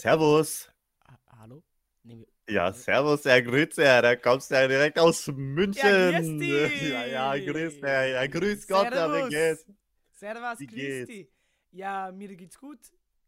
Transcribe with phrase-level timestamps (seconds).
[0.00, 0.68] Servus.
[1.08, 1.62] Ha hallo?
[2.04, 5.74] Nee, Ja, servus, Herr Grütze, da kommst du ja direkt aus München.
[5.82, 6.80] Ja, grüß dich.
[6.92, 7.80] Ja, ja, grüß.
[7.82, 9.30] Ja, grüß Gott, ja, wie Servus.
[9.30, 9.66] geht's?
[10.12, 11.28] Servus, Wie grüß dich.
[11.72, 12.78] Ja, mir geht's gut.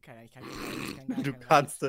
[0.02, 1.82] Keine, ich kann, ich kann gar Du kannst,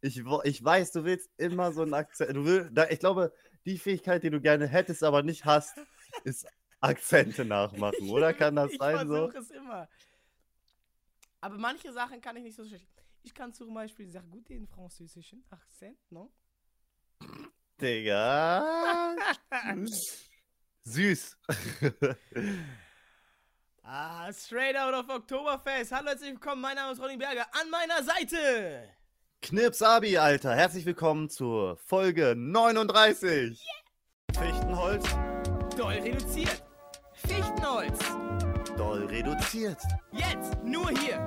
[0.00, 3.32] ich, wo- ich weiß, du willst immer so einen Akzent, du willst, ich glaube,
[3.64, 5.76] die Fähigkeit, die du gerne hättest, aber nicht hast,
[6.24, 6.46] ist
[6.80, 8.32] Akzente nachmachen, oder?
[8.34, 9.28] Kann das ich sein so?
[9.28, 9.88] versuche es immer.
[11.40, 13.03] Aber manche Sachen kann ich nicht so schlecht.
[13.24, 16.30] Ich kann zum Beispiel sehr gut den französischen Akzent, no?
[17.80, 19.16] Digga.
[20.84, 21.38] Süß.
[23.86, 25.92] Ah, straight out of Oktoberfest.
[25.92, 26.62] Hallo, herzlich willkommen.
[26.62, 27.46] Mein Name ist Ronny Berger.
[27.52, 28.88] An meiner Seite.
[29.42, 30.54] Knips Abi, Alter.
[30.54, 33.62] Herzlich willkommen zur Folge 39.
[34.32, 35.04] Fichtenholz,
[35.76, 36.64] Doll reduziert.
[37.12, 37.98] Fichtenholz.
[38.76, 39.80] Doll reduziert.
[40.12, 41.18] Jetzt, nur hier.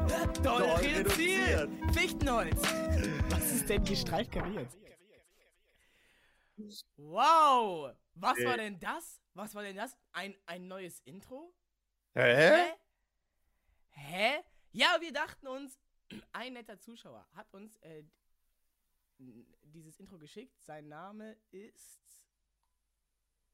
[0.44, 1.70] Doll, Doll reduziert.
[1.94, 2.62] Fichtenholz.
[3.30, 4.70] Was ist denn gestreift kariert?
[6.98, 7.96] Wow.
[8.16, 9.22] Was war denn das?
[9.34, 9.96] Was war denn das?
[10.12, 11.54] Ein, ein neues Intro?
[12.14, 12.74] Hä?
[13.90, 14.44] Hä?
[14.72, 15.80] Ja, wir dachten uns,
[16.34, 18.04] ein netter Zuschauer hat uns äh,
[19.18, 20.60] dieses Intro geschickt.
[20.64, 22.02] Sein Name ist.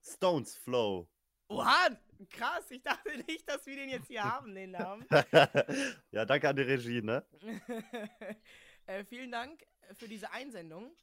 [0.02, 1.10] Stones Flow.
[1.48, 1.90] Oha,
[2.30, 2.70] krass.
[2.72, 5.06] Ich dachte nicht, dass wir den jetzt hier haben, den Namen.
[6.12, 7.26] ja, danke an die Regie, ne?
[8.86, 10.96] äh, vielen Dank für diese Einsendung.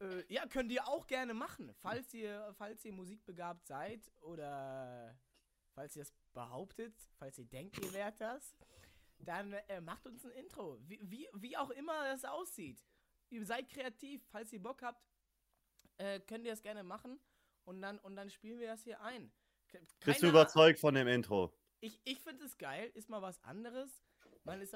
[0.00, 5.16] Äh, ja, könnt ihr auch gerne machen, falls ihr, falls ihr musikbegabt seid oder
[5.74, 8.56] falls ihr es behauptet, falls ihr denkt, ihr wärt das,
[9.18, 10.78] dann äh, macht uns ein Intro.
[10.82, 12.84] Wie, wie, wie auch immer das aussieht.
[13.30, 15.02] Ihr seid kreativ, falls ihr Bock habt,
[15.98, 17.18] äh, könnt ihr das gerne machen
[17.64, 19.32] und dann, und dann spielen wir das hier ein.
[19.68, 21.52] Ke- Bist du keine- überzeugt von dem Intro?
[21.80, 23.90] Ich, ich finde es geil, ist mal was anderes.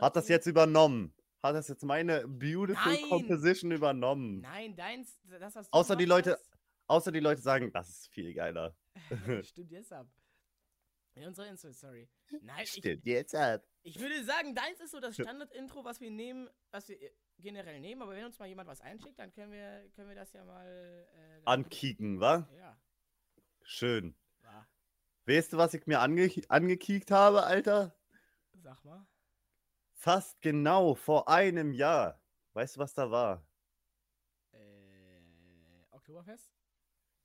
[0.00, 1.14] Hat das jetzt übernommen?
[1.42, 3.08] Hat das jetzt meine Beautiful Nein.
[3.08, 4.40] Composition übernommen?
[4.40, 6.50] Nein, deins, das hast du Außer die Leute- hast.
[6.88, 8.76] Außer die Leute sagen, das ist viel geiler.
[9.44, 10.08] Stimmt jetzt ab.
[11.14, 12.08] In unserer Insta-Story.
[12.42, 13.64] Nein, ich, Stimmt, jetzt ab.
[13.82, 17.80] ich würde sagen, deins ist so das Standard-Intro, was wir nehmen, was wir äh, generell
[17.80, 20.44] nehmen, aber wenn uns mal jemand was einschickt, dann können wir, können wir das ja
[20.44, 20.66] mal
[21.16, 22.48] äh, Ankicken, wa?
[22.56, 22.76] Ja,
[23.62, 24.14] Schön.
[24.42, 24.68] war.
[25.26, 27.94] Weißt du, was ich mir ange angekiekt habe, Alter?
[28.62, 29.06] Sag mal.
[29.92, 32.20] Fast genau vor einem Jahr.
[32.54, 33.46] Weißt du, was da war?
[34.52, 34.58] Äh,
[35.90, 36.50] Oktoberfest?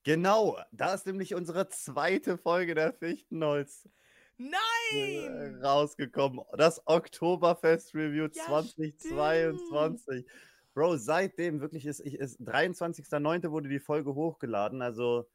[0.03, 3.89] Genau, da ist nämlich unsere zweite Folge der Fichtenholz äh,
[4.37, 5.61] Nein!
[5.63, 6.41] rausgekommen.
[6.57, 10.25] Das Oktoberfest Review Ja, 2022.
[10.73, 13.49] Bro, seitdem wirklich ist, ich, ist 23.09.
[13.49, 14.81] wurde die Folge hochgeladen.
[14.81, 15.27] Also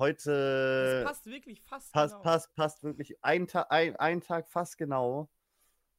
[0.00, 2.22] Das heute passt wirklich fast passt, genau.
[2.22, 5.30] passt, passt wirklich ein, Ta ein, ein Tag fast genau.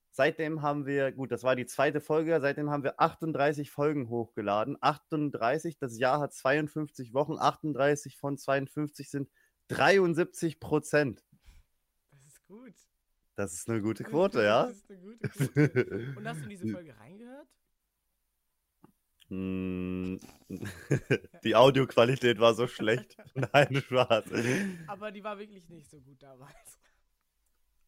[0.09, 4.75] Seitdem haben wir, gut, das war die zweite Folge, seitdem haben wir 38 Folgen hochgeladen.
[4.81, 9.29] 38, das Jahr hat 52 Wochen, 38 von 52 sind
[9.67, 11.23] 73 Prozent.
[12.09, 12.73] Das ist gut.
[13.35, 14.65] Das ist eine gute Quote, ja?
[14.65, 16.13] Das ist eine gute Quote.
[16.17, 17.47] Und hast du in diese Folge reingehört?
[19.31, 20.17] Mm,
[21.45, 23.15] Die Audioqualität war so schlecht.
[23.53, 24.25] Nein, Spaß.
[24.87, 26.77] Aber die war wirklich nicht so gut damals.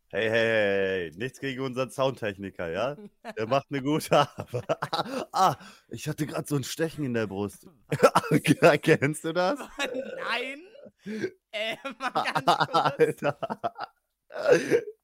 [0.10, 2.96] Hey, hey, hey, nichts gegen unseren Soundtechniker, ja?
[3.36, 4.64] Der macht eine gute Arbeit.
[5.34, 5.58] Ah,
[5.90, 7.68] ich hatte gerade so ein Stechen in der Brust.
[8.84, 9.60] Kennst du das?
[9.80, 10.62] Nein!
[11.52, 13.24] Äh, mal ganz kurz.
[13.24, 13.38] Alter.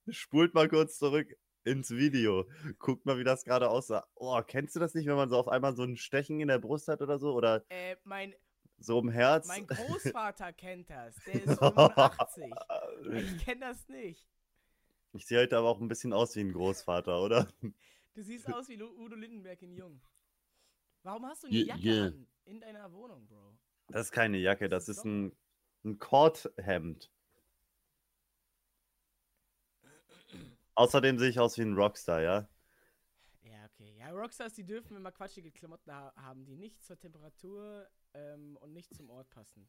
[0.07, 1.35] Spult mal kurz zurück
[1.69, 2.45] ins Video.
[2.79, 4.05] Guckt mal, wie das gerade aussah.
[4.15, 6.59] Oh, kennst du das nicht, wenn man so auf einmal so ein Stechen in der
[6.59, 7.33] Brust hat oder so?
[7.33, 8.33] Oder Äh, mein,
[8.77, 9.47] so im Herz?
[9.47, 11.15] mein Großvater kennt das.
[11.25, 12.53] Der ist 85.
[13.13, 14.25] Ich kenne das nicht.
[15.13, 17.47] Ich sehe heute aber auch ein bisschen aus wie ein Großvater, oder?
[18.13, 20.01] Du siehst aus wie Udo Lindenberg in Jung.
[21.03, 21.99] Warum hast du eine Jacke je.
[22.01, 23.57] an in deiner Wohnung, Bro?
[23.87, 25.35] Das ist keine Jacke, das Das ist ist ein,
[25.83, 27.09] ein Kordhemd.
[30.79, 32.47] Außerdem sehe ich aus wie ein Rockstar, ja?
[33.41, 33.95] Ja, okay.
[33.97, 38.73] Ja, Rockstars, die dürfen immer quatschige Klamotten ha haben, die nicht zur Temperatur ähm, und
[38.73, 39.67] nicht zum Ort passen.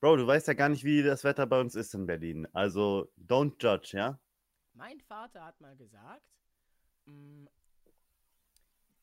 [0.00, 2.46] Bro, du weißt ja gar nicht, wie das Wetter bei uns ist in Berlin.
[2.52, 4.18] Also, don't judge, ja?
[4.72, 6.26] Mein Vater hat mal gesagt,
[7.06, 7.48] mh,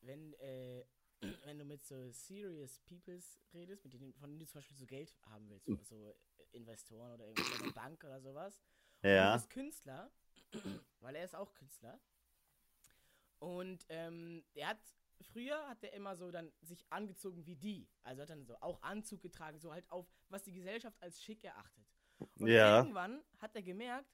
[0.00, 0.84] wenn, äh,
[1.44, 4.86] wenn du mit so serious peoples redest, mit denen, von denen du zum Beispiel so
[4.86, 6.14] Geld haben willst, oder so
[6.52, 8.60] Investoren oder irgendwie eine Bank oder sowas,
[9.14, 9.32] und du Ja.
[9.32, 10.10] bist Künstler,
[11.00, 11.98] weil er ist auch Künstler.
[13.38, 14.80] Und ähm, er hat,
[15.20, 17.88] früher hat er immer so dann sich angezogen wie die.
[18.02, 21.44] Also hat dann so auch Anzug getragen, so halt auf, was die Gesellschaft als schick
[21.44, 21.86] erachtet.
[22.36, 22.78] Und Ja.
[22.78, 24.12] irgendwann hat er gemerkt,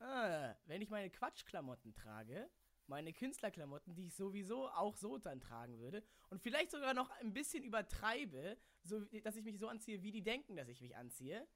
[0.00, 2.50] ah, wenn ich meine Quatschklamotten trage,
[2.86, 7.32] meine Künstlerklamotten, die ich sowieso auch so dann tragen würde und vielleicht sogar noch ein
[7.32, 11.46] bisschen übertreibe, so dass ich mich so anziehe, wie die denken, dass ich mich anziehe,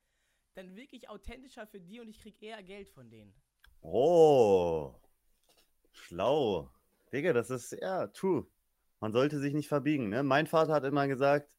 [0.55, 3.35] dann wirklich authentischer für die und ich krieg eher Geld von denen.
[3.83, 4.95] Oh,
[5.93, 6.71] schlau.
[7.13, 8.47] Digga, das ist ja true.
[9.01, 10.23] Man sollte sich nicht verbiegen, ne?
[10.23, 11.55] Mein Vater hat immer gesagt,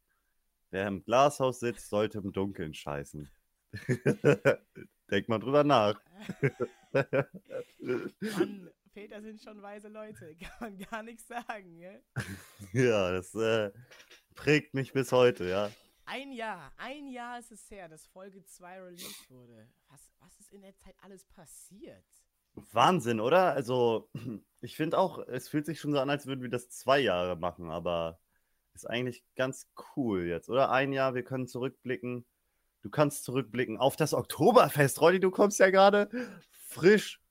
[0.71, 3.30] wer im Glashaus sitzt, sollte im Dunkeln scheißen.
[5.12, 6.00] Denk mal drüber nach.
[6.92, 12.01] Mann, Väter sind schon weise Leute, kann man gar nichts sagen, ne?
[12.74, 13.72] Ja, das äh,
[14.36, 15.72] prägt mich bis heute, ja.
[16.12, 19.70] Ein Jahr, ein Jahr ist es her, dass Folge 2 released wurde.
[19.90, 22.04] Was, was ist in der Zeit alles passiert?
[22.56, 23.54] Wahnsinn, oder?
[23.54, 24.10] Also,
[24.62, 27.36] ich finde auch, es fühlt sich schon so an, als würden wir das zwei Jahre
[27.36, 28.20] machen, aber
[28.74, 30.72] ist eigentlich ganz cool jetzt, oder?
[30.72, 32.26] Ein Jahr, wir können zurückblicken.
[32.82, 35.02] Du kannst zurückblicken auf das Oktoberfest.
[35.02, 36.10] Rolli, du kommst ja gerade
[36.50, 37.22] frisch.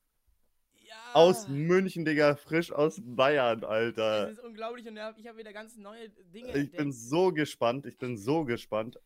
[1.15, 4.29] Aus München, Digga, frisch aus Bayern, Das Alter.
[4.31, 6.95] ist unglaublich und ich habe wieder ganz neue Dinge Ich bin entdeckt.
[6.95, 8.99] so gespannt, ich bin so gespannt.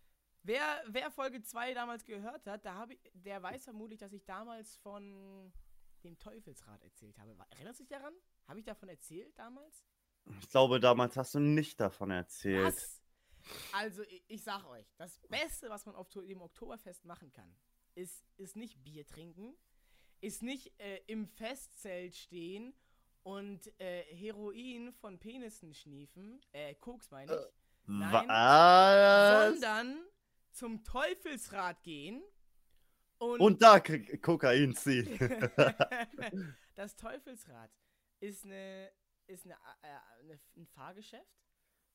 [0.45, 4.77] Wer, wer Folge 2 damals gehört hat, da ich, der weiß vermutlich, dass ich damals
[4.79, 5.53] von
[6.03, 7.37] dem Teufelsrad erzählt habe.
[7.51, 8.13] Erinnerst du dich daran?
[8.49, 9.87] Habe ich davon erzählt damals?
[10.41, 12.65] Ich glaube, damals hast du nicht davon erzählt.
[12.75, 13.01] Was?
[13.73, 17.57] Also, ich, ich sag euch, das Beste, was man auf dem Oktoberfest machen kann,
[17.95, 19.55] ist, ist nicht Bier trinken,
[20.23, 22.75] ist nicht äh, im Festzelt stehen
[23.23, 27.39] und äh, Heroin von Penissen schniefen, äh, Koks meine ich,
[27.87, 28.29] Nein.
[28.29, 29.61] Was?
[29.61, 29.99] sondern
[30.53, 32.23] zum Teufelsrad gehen
[33.19, 35.07] und, Und da K Kokain ziehen.
[36.75, 37.71] das Teufelsrad
[38.19, 38.91] ist, eine,
[39.27, 41.39] ist eine, äh, eine, ein Fahrgeschäft.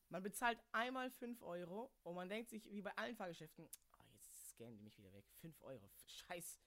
[0.10, 3.68] Man bezahlt einmal 5 Euro und man denkt sich, wie bei allen Fahrgeschäften,
[4.00, 5.26] oh, jetzt scannen die mich wieder weg.
[5.42, 5.90] 5 Euro.
[6.06, 6.62] Scheiß,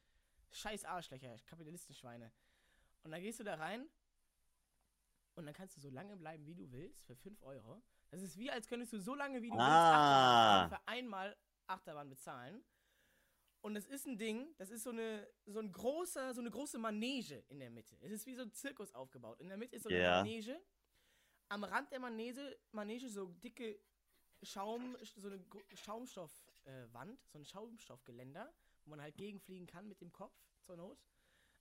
[0.51, 2.33] scheiß Arschlöcher, Kapitalistenschweine.
[3.03, 3.89] Und dann gehst du da rein
[5.35, 7.83] und dann kannst du so lange bleiben, wie du willst, für 5 Euro.
[8.11, 9.59] Das ist wie, als könntest du so lange, wie du Ah.
[9.59, 11.37] willst, Achterbahn für einmal
[11.67, 12.63] Achterbahn bezahlen.
[13.63, 16.79] Und es ist ein Ding, das ist so eine, so ein großer, so eine große
[16.79, 17.97] Manege in der Mitte.
[18.01, 19.39] Es ist wie so ein Zirkus aufgebaut.
[19.41, 20.17] In der Mitte ist so eine Ja.
[20.23, 20.61] Manege.
[21.49, 23.79] Am Rand der Manege, Manege so dicke
[24.43, 25.45] Schaum, so eine
[25.75, 28.51] Schaumstoffwand, äh, so ein Schaumstoffgeländer,
[28.91, 30.35] wo man halt gegenfliegen kann mit dem Kopf
[30.67, 30.99] zur Not.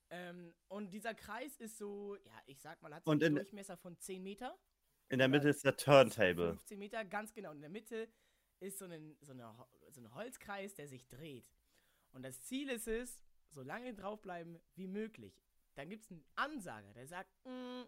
[0.09, 3.77] Ähm, und dieser Kreis ist so, ja, ich sag mal, hat so einen in- Durchmesser
[3.77, 4.57] von 10 Meter.
[5.09, 6.53] In der Mitte ist der Turntable.
[6.53, 7.51] 15 Meter, ganz genau.
[7.51, 8.09] In der Mitte
[8.59, 9.55] ist so ein, so, eine,
[9.91, 11.47] so ein Holzkreis, der sich dreht.
[12.13, 13.21] Und das Ziel ist es,
[13.51, 15.39] so lange draufbleiben wie möglich.
[15.75, 17.83] Dann gibt es einen Ansager, der sagt, "Mm,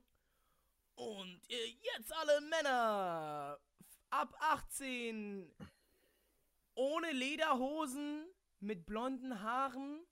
[0.95, 3.59] und jetzt alle Männer
[4.11, 5.51] ab 18,
[6.75, 8.30] ohne Lederhosen,
[8.61, 10.05] mit blonden Haaren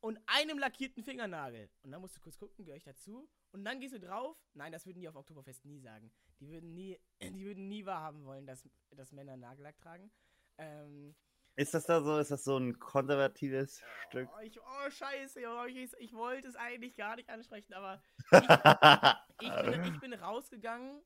[0.00, 1.70] und einem lackierten Fingernagel.
[1.82, 3.28] Und dann musst du kurz gucken, gehöre ich dazu?
[3.52, 4.36] Und dann gehst du drauf.
[4.52, 6.12] Nein, das würden die auf Oktoberfest nie sagen.
[6.40, 10.10] Die würden nie, die würden nie wahrhaben wollen, dass, dass Männer Nagellack tragen.
[10.58, 11.14] Ähm,
[11.56, 14.28] Ist das da so, ist das so ein konservatives Stück?
[14.36, 18.02] oh, ich, oh, scheiße, ich, ich wollte es eigentlich gar nicht ansprechen, aber
[19.40, 21.02] ich bin, ich bin rausgegangen,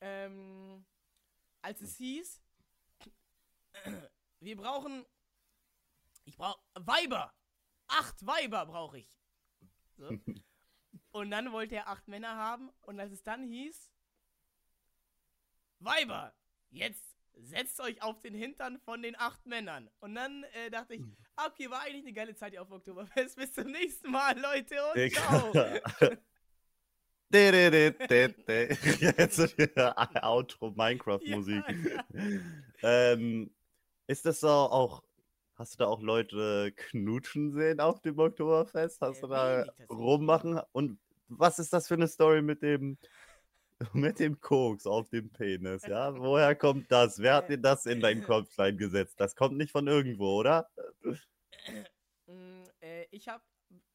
[0.00, 0.84] ähm,
[1.62, 2.42] als es hieß,
[4.40, 5.04] wir brauchen,
[6.24, 7.32] ich brauche Weiber,
[7.88, 9.18] acht Weiber brauche ich.
[9.96, 10.08] So.
[11.10, 13.92] Und dann wollte er acht Männer haben und als es dann hieß,
[15.78, 16.34] Weiber,
[16.70, 19.88] jetzt setzt euch auf den Hintern von den acht Männern.
[20.00, 21.02] Und dann äh, dachte ich,
[21.36, 23.36] ah, okay, war eigentlich eine geile Zeit hier auf Oktoberfest.
[23.36, 25.52] Bis zum nächsten Mal, Leute, und ciao.
[27.28, 28.76] De, de, de, de, de.
[29.00, 31.64] Jetzt wieder Outro Minecraft-Musik.
[31.68, 32.04] Ja,
[33.12, 33.54] ähm,
[34.06, 35.02] ist das so auch,
[35.56, 39.00] hast du da auch Leute knutschen sehen auf dem Oktoberfest?
[39.00, 40.60] Hast Äh, du da rummachen?
[40.72, 42.98] Und was ist das für eine Story mit dem,
[43.94, 45.82] mit dem Koks auf dem Penis?
[45.84, 47.18] Ja, woher kommt das?
[47.18, 49.20] Wer hat dir das in dein Kopflein gesetzt?
[49.20, 50.68] Das kommt nicht von irgendwo, oder?
[52.26, 53.44] Mm, äh, ich habe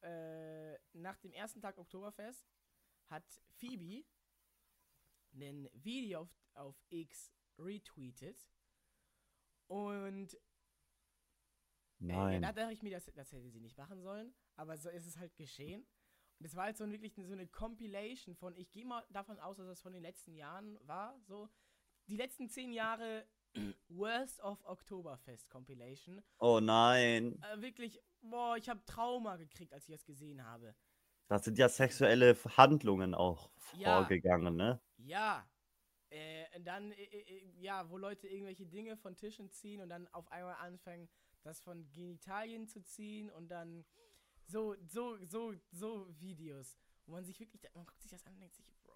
[0.02, 2.46] äh, nach dem ersten Tag Oktoberfest
[3.06, 3.24] hat
[3.58, 4.04] Phoebe
[5.34, 8.46] ein Video auf, auf X retweetet
[9.68, 10.36] und
[12.00, 12.42] Nein.
[12.42, 15.18] da dachte ich mir, das, das hätte sie nicht machen sollen, aber so ist es
[15.18, 15.86] halt geschehen.
[16.38, 19.38] Und es war halt so ein, wirklich so eine Compilation von, ich gehe mal davon
[19.38, 21.48] aus, dass das von den letzten Jahren war, so
[22.08, 23.26] die letzten zehn Jahre
[23.88, 26.22] Worst of Oktoberfest Compilation.
[26.38, 27.42] Oh nein.
[27.42, 30.74] Äh, wirklich, boah, ich habe Trauma gekriegt, als ich das gesehen habe.
[31.28, 34.00] Da sind ja sexuelle Handlungen auch Ja.
[34.00, 34.80] vorgegangen, ne?
[34.96, 35.48] Ja.
[36.08, 40.08] Äh, und dann, äh, äh, ja, wo Leute irgendwelche Dinge von Tischen ziehen und dann
[40.08, 41.08] auf einmal anfangen,
[41.42, 43.84] das von Genitalien zu ziehen und dann
[44.46, 48.40] so, so, so, so Videos, wo man sich wirklich, man guckt sich das an und
[48.40, 48.92] denkt sich, Bro,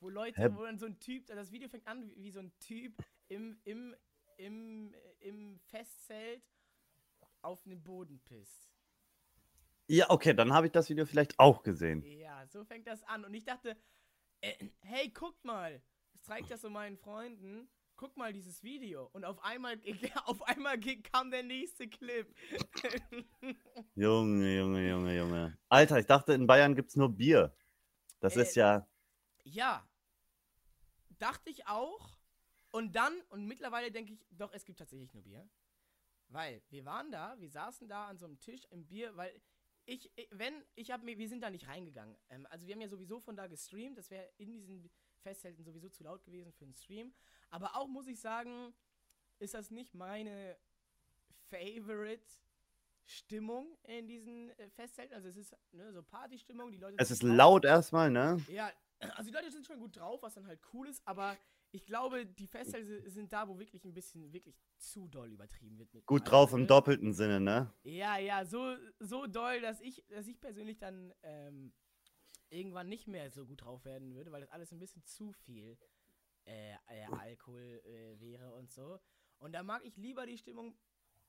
[0.00, 0.48] wo Leute, Hä?
[0.54, 3.58] wo dann so ein Typ, das Video fängt an wie, wie so ein Typ im,
[3.64, 3.94] im,
[4.36, 6.42] im, im Festzelt
[7.42, 8.70] auf den Boden pisst.
[9.88, 12.02] Ja, okay, dann habe ich das Video vielleicht auch gesehen.
[12.02, 13.24] Ja, so fängt das an.
[13.24, 13.76] Und ich dachte,
[14.40, 15.82] äh, hey, guckt mal.
[16.14, 17.68] Ich zeige das so meinen Freunden.
[18.02, 19.08] Guck mal dieses Video.
[19.12, 19.80] Und auf einmal,
[20.24, 22.26] auf einmal kam der nächste Clip.
[23.94, 25.58] Junge, Junge, Junge, Junge.
[25.68, 27.56] Alter, ich dachte, in Bayern gibt es nur Bier.
[28.18, 28.88] Das Äh, ist ja.
[29.44, 29.88] ja.
[31.10, 32.18] Dachte ich auch.
[32.72, 35.48] Und dann, und mittlerweile denke ich, doch, es gibt tatsächlich nur Bier.
[36.26, 39.32] Weil wir waren da, wir saßen da an so einem Tisch im Bier, weil
[39.84, 42.16] ich, ich- wenn, ich habe mir, wir sind da nicht reingegangen.
[42.30, 44.90] Ähm, also wir haben ja sowieso von da gestreamt, das wäre in diesen
[45.20, 47.14] Festzelten sowieso zu laut gewesen für einen Stream.
[47.52, 48.74] Aber auch muss ich sagen,
[49.38, 50.56] ist das nicht meine
[51.50, 52.24] Favorite
[53.04, 55.14] Stimmung in diesen äh, Festzelten.
[55.14, 58.42] Also es ist ne, so Partystimmung, die Leute Es ist laut erstmal, ne?
[58.48, 58.72] Ja,
[59.16, 61.36] also die Leute sind schon gut drauf, was dann halt cool ist, aber
[61.72, 65.90] ich glaube, die Festzelte sind da, wo wirklich ein bisschen wirklich zu doll übertrieben wird
[66.06, 66.66] Gut drauf im Alkohol.
[66.66, 67.72] doppelten Sinne, ne?
[67.82, 71.72] Ja, ja, so, so doll, dass ich, dass ich persönlich dann ähm,
[72.50, 75.78] irgendwann nicht mehr so gut drauf werden würde, weil das alles ein bisschen zu viel
[76.44, 79.00] äh, äh, Alkohol äh, wäre und so.
[79.38, 80.76] Und da mag ich lieber die Stimmung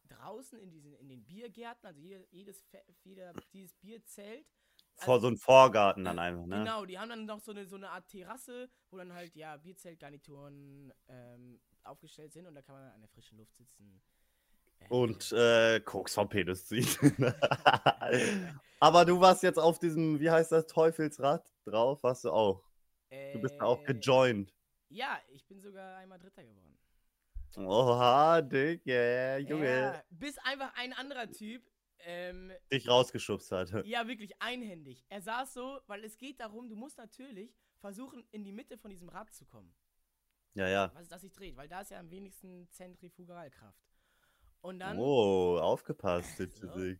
[0.08, 2.64] draußen in diesen, in den Biergärten, also jede, jedes,
[3.04, 4.46] jeder, dieses Bierzelt.
[4.96, 6.60] Vor so einem Vorgarten dann einfach, ne?
[6.60, 9.58] Genau, die haben dann noch so eine, so eine Art Terrasse, wo dann halt, ja,
[9.58, 14.02] Bierzeltgarnituren ähm, aufgestellt sind und da kann man an der frischen Luft sitzen.
[14.80, 16.88] Äh, Und äh, Koks vom Penis ziehen.
[18.80, 22.64] Aber du warst jetzt auf diesem, wie heißt das, Teufelsrad drauf, warst du auch.
[23.34, 24.54] Du bist da auch äh, gejoint.
[24.94, 26.78] Ja, ich bin sogar einmal Dritter geworden.
[27.56, 29.80] Oha, Digga, Junge.
[29.80, 31.68] Ja, bis einfach ein anderer Typ,
[32.00, 33.72] ähm, Dich rausgeschubst hat.
[33.88, 35.04] ja, wirklich einhändig.
[35.10, 38.92] Er saß so, weil es geht darum, du musst natürlich versuchen, in die Mitte von
[38.92, 39.74] diesem Rad zu kommen.
[40.54, 40.92] Ja, ja.
[40.94, 43.84] Was das sich dreht, weil da ist ja am wenigsten Zentrifugalkraft.
[44.62, 46.38] Und dann, Oh, aufgepasst.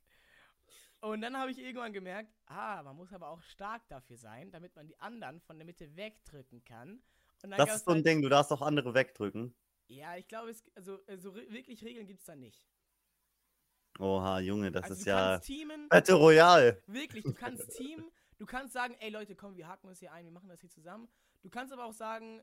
[1.02, 1.10] So.
[1.10, 4.76] Und dann habe ich irgendwann gemerkt, ah, man muss aber auch stark dafür sein, damit
[4.76, 7.04] man die anderen von der Mitte wegdrücken kann.
[7.50, 9.54] Das ist so ein halt- Ding, du darfst auch andere wegdrücken.
[9.88, 12.66] Ja, ich glaube, es, also, also wirklich Regeln gibt es da nicht.
[14.00, 16.82] Oha, Junge, das also ist du ja kannst teamen, Battle Royale.
[16.88, 20.26] Wirklich, du kannst Team, du kannst sagen, ey Leute, komm, wir haken uns hier ein,
[20.26, 21.08] wir machen das hier zusammen.
[21.42, 22.42] Du kannst aber auch sagen,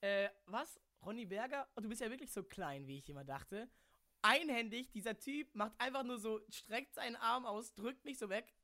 [0.00, 0.78] äh, was?
[1.04, 1.66] Ronny Berger?
[1.74, 3.68] Oh, du bist ja wirklich so klein, wie ich immer dachte.
[4.20, 8.54] Einhändig, dieser Typ macht einfach nur so, streckt seinen Arm aus, drückt mich so weg.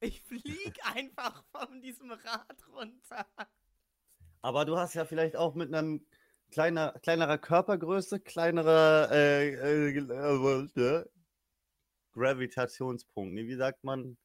[0.00, 3.26] Ich flieg einfach von diesem Rad runter.
[4.42, 6.06] Aber du hast ja vielleicht auch mit einem
[6.50, 11.04] kleiner, kleinerer Körpergröße, kleinerer äh, äh, äh, äh,
[12.12, 13.34] Gravitationspunkt.
[13.34, 14.16] Nee, wie sagt man?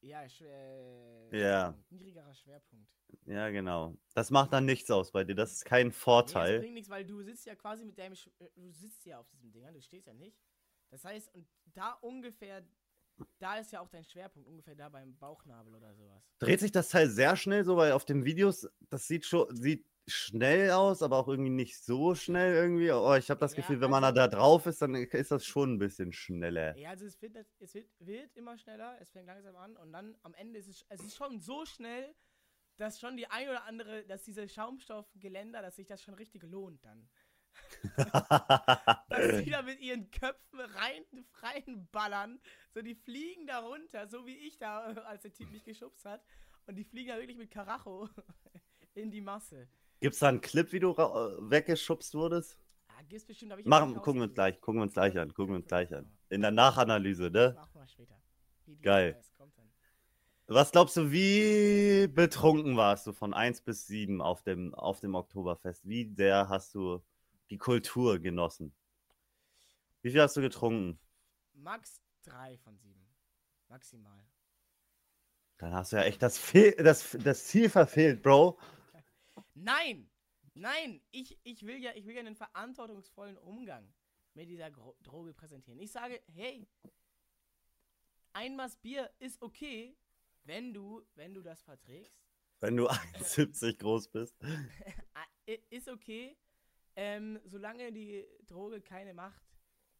[0.00, 1.28] Ja, schwer.
[1.32, 1.74] Ja.
[1.90, 2.88] Niedrigerer Schwerpunkt.
[3.26, 3.96] Ja, genau.
[4.14, 5.34] Das macht dann nichts aus bei dir.
[5.34, 6.58] Das ist kein Nee, das Vorteil.
[6.60, 8.14] bringt nichts, weil du sitzt ja quasi mit deinem.
[8.14, 10.38] Sch äh, du sitzt ja auf diesem Ding, du stehst ja nicht.
[10.90, 12.66] Das heißt, und da ungefähr.
[13.38, 16.22] Da ist ja auch dein Schwerpunkt, ungefähr da beim Bauchnabel oder sowas.
[16.38, 19.86] Dreht sich das Teil sehr schnell so, weil auf den Videos, das sieht schon, sieht
[20.06, 22.90] schnell aus, aber auch irgendwie nicht so schnell irgendwie.
[22.90, 25.44] Oh, ich habe das Ja, Gefühl, wenn man also- da drauf ist, dann ist das
[25.44, 26.76] schon ein bisschen schneller.
[26.76, 30.16] Ja, also es wird, es wird, wird immer schneller, es fängt langsam an und dann
[30.22, 32.14] am Ende ist es, es ist schon so schnell,
[32.76, 36.84] dass schon die ein oder andere, dass diese Schaumstoffgeländer, dass sich das schon richtig lohnt
[36.84, 37.08] dann.
[37.96, 41.04] Dass die da mit ihren Köpfen rein,
[41.42, 42.40] reinballern.
[42.74, 46.22] So, die fliegen da runter, so wie ich da, als der Typ mich geschubst hat.
[46.66, 48.08] Und die fliegen da wirklich mit Karacho
[48.94, 49.68] in die Masse.
[50.00, 52.58] Gibt's da einen Clip, wie du äh, weggeschubst wurdest?
[52.88, 55.32] Ah, gibt's bestimmt, hab ich Machen, gucken wir uns gleich, gucken wir uns gleich an,
[55.32, 56.10] gucken wir uns gleich an.
[56.28, 57.54] In der Nachanalyse, ne?
[57.56, 58.20] Machen wir später.
[58.82, 59.14] Geil.
[59.14, 59.68] das kommt dann.
[60.46, 65.14] Was glaubst du, wie betrunken warst du von 1 bis 7 auf dem, auf dem
[65.14, 65.86] Oktoberfest?
[65.86, 67.02] Wie sehr hast du
[67.50, 68.74] die Kultur genossen?
[70.02, 70.98] Wie viel hast du getrunken?
[71.52, 72.94] Max 3 von 7.
[73.68, 74.24] Maximal.
[75.58, 78.58] Dann hast du ja echt das, Fehl, das, das Ziel verfehlt, Bro.
[79.54, 80.08] Nein!
[80.54, 81.02] Nein!
[81.10, 83.92] Ich, ich, will ja, ich will ja einen verantwortungsvollen Umgang
[84.34, 85.80] mit dieser Gro Droge präsentieren.
[85.80, 86.68] Ich sage, hey,
[88.32, 89.96] ein Maß Bier ist okay,
[90.44, 92.14] wenn du, wenn du das verträgst.
[92.60, 94.36] Wenn du 1,70 groß bist.
[95.48, 96.36] I- ist okay,
[96.98, 99.40] ähm, solange die Droge keine Macht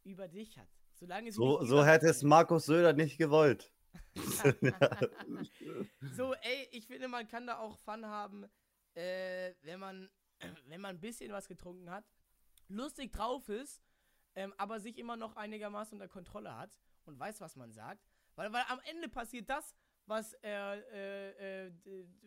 [0.02, 0.68] über dich hat.
[0.94, 3.72] Solange So, so hätte es Markus Söder nicht gewollt.
[6.16, 8.46] So, ey, ich finde, man kann da auch Fun haben,
[8.94, 10.10] äh, wenn man,
[10.66, 12.04] wenn man ein bisschen was getrunken hat,
[12.66, 13.80] lustig drauf ist,
[14.34, 18.04] ähm, aber sich immer noch einigermaßen unter Kontrolle hat und weiß, was man sagt.
[18.34, 19.76] Weil, weil am Ende passiert das,
[20.06, 21.72] was äh, äh, äh,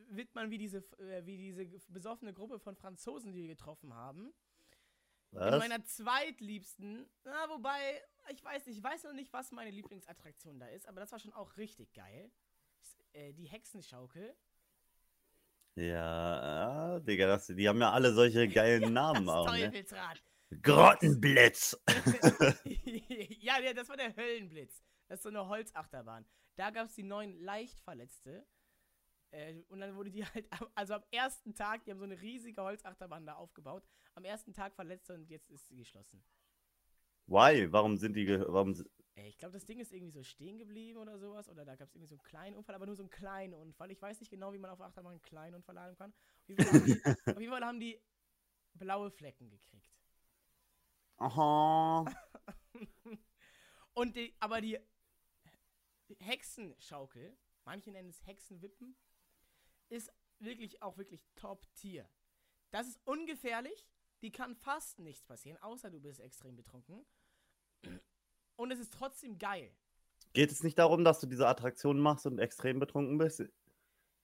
[0.09, 4.33] Wittmann wie diese, äh, wie diese besoffene Gruppe von Franzosen, die wir getroffen haben.
[5.31, 5.59] In Was?
[5.59, 10.67] meiner zweitliebsten, na, wobei, ich weiß nicht, ich weiß noch nicht, was meine Lieblingsattraktion da
[10.67, 12.29] ist, aber das war schon auch richtig geil.
[13.13, 14.35] Äh, die Hexenschaukel.
[15.75, 19.71] Ja, Digga, das, die haben ja alle solche geilen Namen Das auch, ne?
[19.71, 20.21] Teufelsrad.
[20.61, 21.79] Grottenblitz!
[23.39, 24.83] ja, ja, das war der Höllenblitz.
[25.07, 26.25] Das ist so eine Holzachterbahn.
[26.55, 28.45] Da gab es die neuen Leichtverletzte.
[29.31, 32.61] Äh, und dann wurde die halt, also am ersten Tag, die haben so eine riesige
[32.61, 33.83] Holzachterbahn da aufgebaut.
[34.15, 36.23] Am ersten Tag verletzt und jetzt ist sie geschlossen.
[37.27, 37.71] Why?
[37.71, 38.75] Warum sind die, warum,
[39.15, 41.49] ich glaube, das Ding ist irgendwie so stehen geblieben oder sowas.
[41.49, 43.91] Oder da gab es irgendwie so einen kleinen Unfall, aber nur so einen kleinen Unfall.
[43.91, 46.13] Ich weiß nicht genau, wie man auf Achterbahn einen kleinen Unfall haben kann.
[46.41, 47.01] Auf jeden Fall haben die,
[47.35, 48.01] auf jeden Fall haben die
[48.73, 50.01] blaue Flecken gekriegt.
[51.17, 52.05] aha,
[53.93, 54.79] Und die, aber die
[56.19, 58.95] Hexenschaukel, manche nennen es Hexenwippen,
[59.91, 62.09] ist wirklich auch wirklich Top-Tier.
[62.71, 63.87] Das ist ungefährlich,
[64.21, 67.05] die kann fast nichts passieren, außer du bist extrem betrunken.
[68.55, 69.75] Und es ist trotzdem geil.
[70.33, 73.43] geht es nicht darum, dass du diese Attraktion machst und extrem betrunken bist?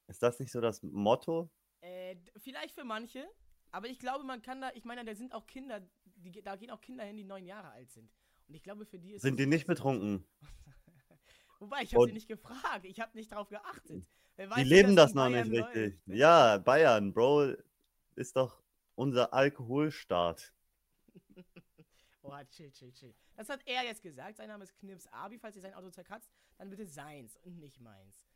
[0.08, 1.50] Ist das nicht so das Motto?
[1.82, 3.28] Äh, vielleicht für manche,
[3.72, 6.72] aber ich glaube, man kann da, ich meine, da sind auch Kinder, die, da gehen
[6.72, 8.10] auch Kinder hin, die neun Jahre alt sind.
[8.48, 10.26] Und ich glaube, für die ist Sind die nicht betrunken?
[11.60, 14.06] Wobei, ich habe sie nicht gefragt, ich habe nicht drauf geachtet.
[14.38, 16.00] Die leben das noch Bayern nicht richtig.
[16.06, 16.20] läuft.
[16.20, 17.56] Ja, Bayern, Bro,
[18.16, 18.62] ist doch
[18.96, 20.54] unser Alkoholstaat.
[22.30, 23.14] Oh, chill, chill, chill.
[23.38, 24.36] Das hat er jetzt gesagt.
[24.36, 25.40] Sein Name ist Knips Abi.
[25.40, 28.28] Falls ihr sein Auto zerkratzt, dann bitte seins und nicht meins.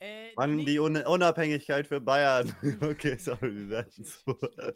[0.00, 2.52] Äh, Mann, nee, die Un Unabhängigkeit für Bayern.
[2.80, 4.26] okay, sorry, wir werden zu,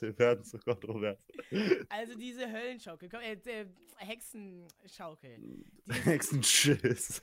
[0.00, 1.18] wir werden zu kontrovers.
[1.88, 3.66] Also diese Höllenschaukel, komm, äh, äh,
[3.96, 5.64] Hexenschaukel.
[5.88, 7.20] Hexenschiss.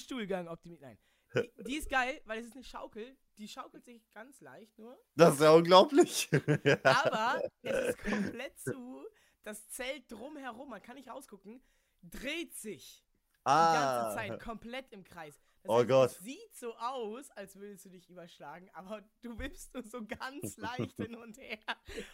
[0.00, 0.80] Stuhlgang optimiert.
[0.82, 0.98] Nein.
[1.34, 3.16] Die, die ist geil, weil es ist eine Schaukel.
[3.38, 4.98] Die schaukelt sich ganz leicht nur.
[5.16, 6.28] Das ist ja unglaublich.
[6.82, 9.04] Aber es ist komplett zu.
[9.42, 11.60] Das Zelt drumherum, man kann nicht rausgucken,
[12.02, 13.04] dreht sich.
[13.40, 15.40] die ganze Zeit komplett im Kreis.
[15.62, 15.78] Das Ah.
[15.78, 16.10] Oh Gott.
[16.10, 20.56] Es sieht so aus, als würdest du dich überschlagen, aber du wippst nur so ganz
[20.56, 21.58] leicht hin und her.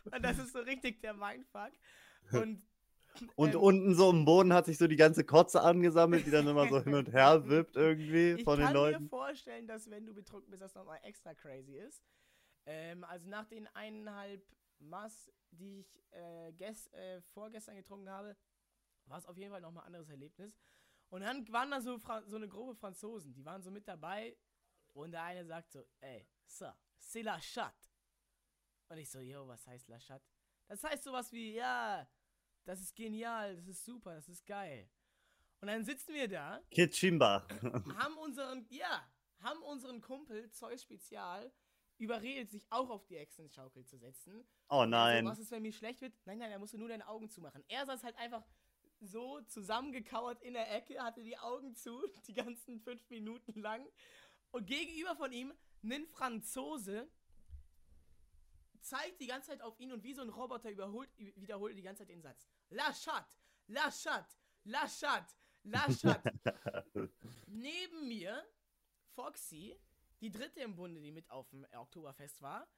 [0.04, 1.72] Und das ist so richtig der Mindfuck.
[2.32, 2.62] Und
[3.36, 6.46] Und ähm, unten so im Boden hat sich so die ganze Kotze angesammelt, die dann
[6.46, 9.08] immer so hin und her wippt irgendwie ich von den kann mir Leuten.
[9.08, 12.02] vorstellen, dass wenn du betrunken bist, das nochmal extra crazy ist.
[12.66, 14.44] Ähm, also nach den eineinhalb
[14.78, 18.36] Mass, die ich äh, äh, vorgestern getrunken habe,
[19.06, 20.58] war es auf jeden Fall nochmal ein anderes Erlebnis.
[21.08, 24.36] Und dann waren da so, Fra so eine Gruppe Franzosen, die waren so mit dabei.
[24.92, 27.88] Und der eine sagt so, ey, ça, c'est la chatte.
[28.88, 30.24] Und ich so, yo, was heißt la chatte?
[30.66, 32.06] Das heißt sowas wie, ja,
[32.68, 34.88] das ist genial, das ist super, das ist geil.
[35.60, 37.46] Und dann sitzen wir da Kid Chimba.
[37.96, 41.50] haben unseren, ja, haben unseren Kumpel Zeus Spezial
[41.96, 44.46] überredet, sich auch auf die Hexenschaukel zu setzen.
[44.68, 45.24] Oh Also, nein.
[45.26, 46.12] was ist, wenn mir schlecht wird?
[46.26, 47.64] Nein, nein, er musste nur deine Augen zumachen.
[47.68, 48.44] Er saß halt einfach
[49.00, 53.84] so zusammengekauert in der Ecke, hatte die Augen zu, die ganzen fünf Minuten lang.
[54.50, 55.52] Und gegenüber von ihm
[55.82, 57.08] ein Franzose
[58.80, 62.02] zeigt die ganze Zeit auf ihn und wie so ein Roboter überholt, wiederholt die ganze
[62.02, 62.48] Zeit den Satz.
[62.70, 63.26] La chat,
[63.68, 64.26] la chat,
[64.64, 66.22] la chat, la chat.
[67.46, 68.44] Neben mir
[69.14, 69.80] Foxy,
[70.20, 72.68] die dritte im Bunde, die mit auf dem Oktoberfest war,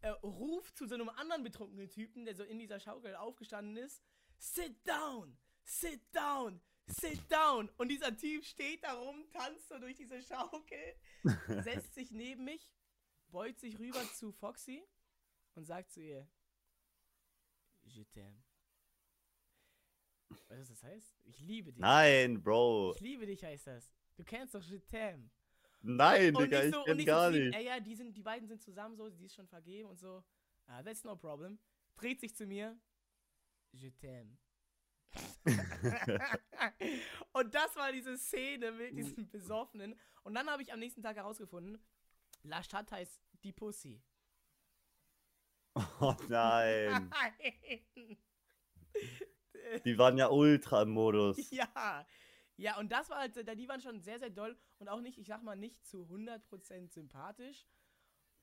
[0.00, 4.02] äh, ruft zu so einem anderen betrunkenen Typen, der so in dieser Schaukel aufgestanden ist,
[4.40, 7.68] Sit down, sit down, sit down.
[7.76, 10.94] Und dieser Typ steht da rum, tanzt so durch diese Schaukel,
[11.64, 12.70] setzt sich neben mich,
[13.30, 14.86] beugt sich rüber zu Foxy
[15.54, 16.28] und sagt zu ihr,
[17.82, 18.47] Je t'aime.
[20.30, 21.20] Weißt du, was das heißt?
[21.24, 21.80] Ich liebe dich.
[21.80, 22.92] Nein, Bro.
[22.94, 23.90] Ich liebe dich heißt das.
[24.16, 25.30] Du kennst doch Je t'aime.
[25.80, 27.54] Nein, Und Digga, ich so, und kenn gar so nicht.
[27.54, 30.24] Ey, ja, die, sind, die beiden sind zusammen so, die ist schon vergeben und so.
[30.66, 31.58] Ah, that's no problem.
[31.96, 32.76] Dreht sich zu mir.
[33.72, 34.36] Je t'aime.
[37.32, 39.98] und das war diese Szene mit diesem Besoffenen.
[40.24, 41.78] Und dann habe ich am nächsten Tag herausgefunden,
[42.42, 44.02] La Stadt heißt die Pussy.
[46.00, 47.10] Oh nein.
[47.10, 48.18] Nein.
[49.84, 51.36] Die waren ja ultra im Modus.
[51.50, 52.06] Ja.
[52.60, 55.28] Ja, und das war halt, die waren schon sehr, sehr doll und auch nicht, ich
[55.28, 57.68] sag mal, nicht zu 100% sympathisch.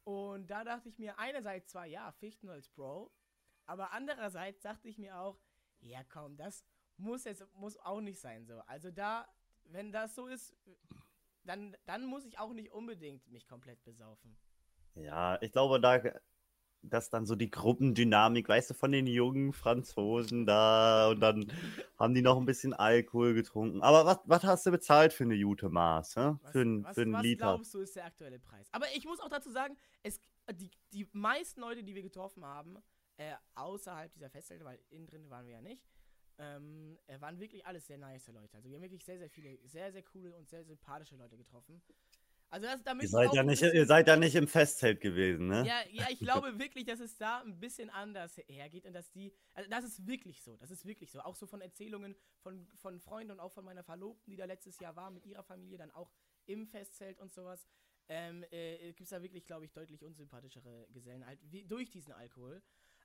[0.05, 3.11] Und da dachte ich mir, einerseits zwar, ja, Fichten als Bro,
[3.65, 5.37] aber andererseits dachte ich mir auch,
[5.79, 6.65] ja komm, das
[6.97, 8.59] muss jetzt, muss auch nicht sein so.
[8.67, 9.27] Also da,
[9.65, 10.55] wenn das so ist,
[11.43, 14.37] dann, dann muss ich auch nicht unbedingt mich komplett besaufen.
[14.93, 16.01] Ja, ich glaube, da
[16.89, 21.45] dass dann so die Gruppendynamik, weißt du, von den jungen Franzosen da und dann
[21.99, 23.81] haben die noch ein bisschen Alkohol getrunken.
[23.81, 26.15] Aber was, was hast du bezahlt für eine Jute Maß?
[26.15, 26.35] Hä?
[26.41, 27.45] Was, Für, ein, was, für einen was Liter?
[27.45, 28.67] glaubst du, ist der aktuelle Preis?
[28.71, 30.19] Aber ich muss auch dazu sagen, es,
[30.53, 32.77] die, die meisten Leute, die wir getroffen haben,
[33.17, 35.83] äh, außerhalb dieser Festzelte, weil innen drin waren wir ja nicht,
[36.37, 38.57] ähm, äh, waren wirklich alles sehr nice Leute.
[38.57, 41.81] Also wir haben wirklich sehr, sehr viele, sehr, sehr coole und sehr sympathische Leute getroffen.
[42.49, 45.65] Also das, damit Ihr seid, ja nicht, ihr seid ja nicht im Festzelt gewesen, ne?
[45.67, 49.33] ja, ja, ich glaube wirklich, dass es da ein bisschen anders hergeht und dass die,
[49.53, 51.19] also das ist wirklich so, das ist wirklich so.
[51.21, 54.79] Auch so von Erzählungen von, von Freunden und auch von meiner Verlobten, die da letztes
[54.79, 56.11] Jahr war mit ihrer Familie, dann auch
[56.45, 57.67] im Festzelt und sowas,
[58.07, 62.13] ähm, äh, gibt es da wirklich, glaube ich, deutlich unsympathischere Gesellen halt wie, durch diesen
[62.13, 62.61] Alkohol.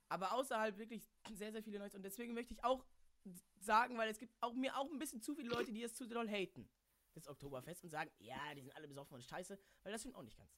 [0.09, 2.85] Aber außerhalb wirklich sehr, sehr viele Leute und deswegen möchte ich auch
[3.59, 6.07] sagen, weil es gibt auch mir auch ein bisschen zu viele Leute, die es zu
[6.07, 6.67] doll haten,
[7.13, 10.23] das Oktoberfest und sagen, ja, die sind alle besoffen und scheiße, weil das stimmt auch
[10.23, 10.49] nicht ganz.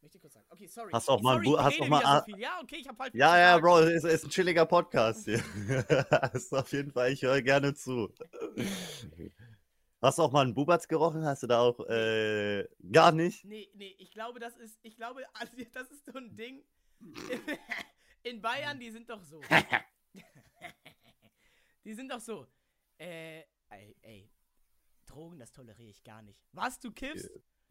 [0.00, 0.46] Möchte ich kurz sagen.
[0.50, 0.92] Okay, sorry.
[0.92, 2.36] Hast du auch mal sorry, ich hast auch mal so.
[2.36, 3.58] Ja, okay, ich hab halt Ja, ja.
[3.58, 5.42] Bro, ist, ist ein chilliger Podcast hier.
[6.34, 8.14] ist auf jeden Fall, ich höre gerne zu.
[10.00, 11.24] Hast du auch mal einen Bubatz gerochen?
[11.24, 13.44] Hast du da auch äh, gar nicht?
[13.44, 16.62] Nee, nee, ich glaube, das ist, ich glaube, also, das ist so ein Ding.
[18.22, 19.40] In Bayern, die sind doch so.
[21.84, 22.46] die sind doch so.
[22.98, 24.30] Äh, ey, ey,
[25.10, 26.40] Drogen, das toleriere ich gar nicht.
[26.52, 27.30] Was, du kiffst?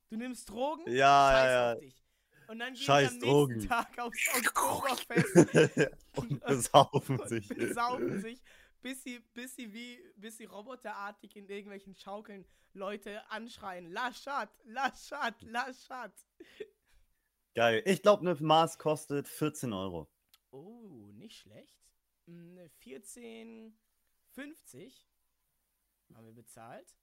[0.09, 0.83] Du nimmst Drogen?
[0.91, 2.03] Ja, Scheiß ja, auf dich.
[2.47, 3.67] Und dann gehen am nächsten Drogen.
[3.67, 5.87] Tag aufs Oktoberfest ja.
[6.15, 7.47] Und besaufen und sich.
[7.49, 8.41] besaufen sich,
[8.81, 13.91] bis sie, bis sie wie, bis sie roboterartig in irgendwelchen Schaukeln Leute anschreien.
[13.91, 16.13] Laschat, Laschat, Laschat.
[17.53, 17.83] Geil.
[17.85, 20.07] Ich glaube, eine Maß kostet 14 Euro.
[20.51, 21.77] Oh, nicht schlecht.
[22.27, 23.73] Mm, 14,50
[26.13, 26.95] haben wir bezahlt.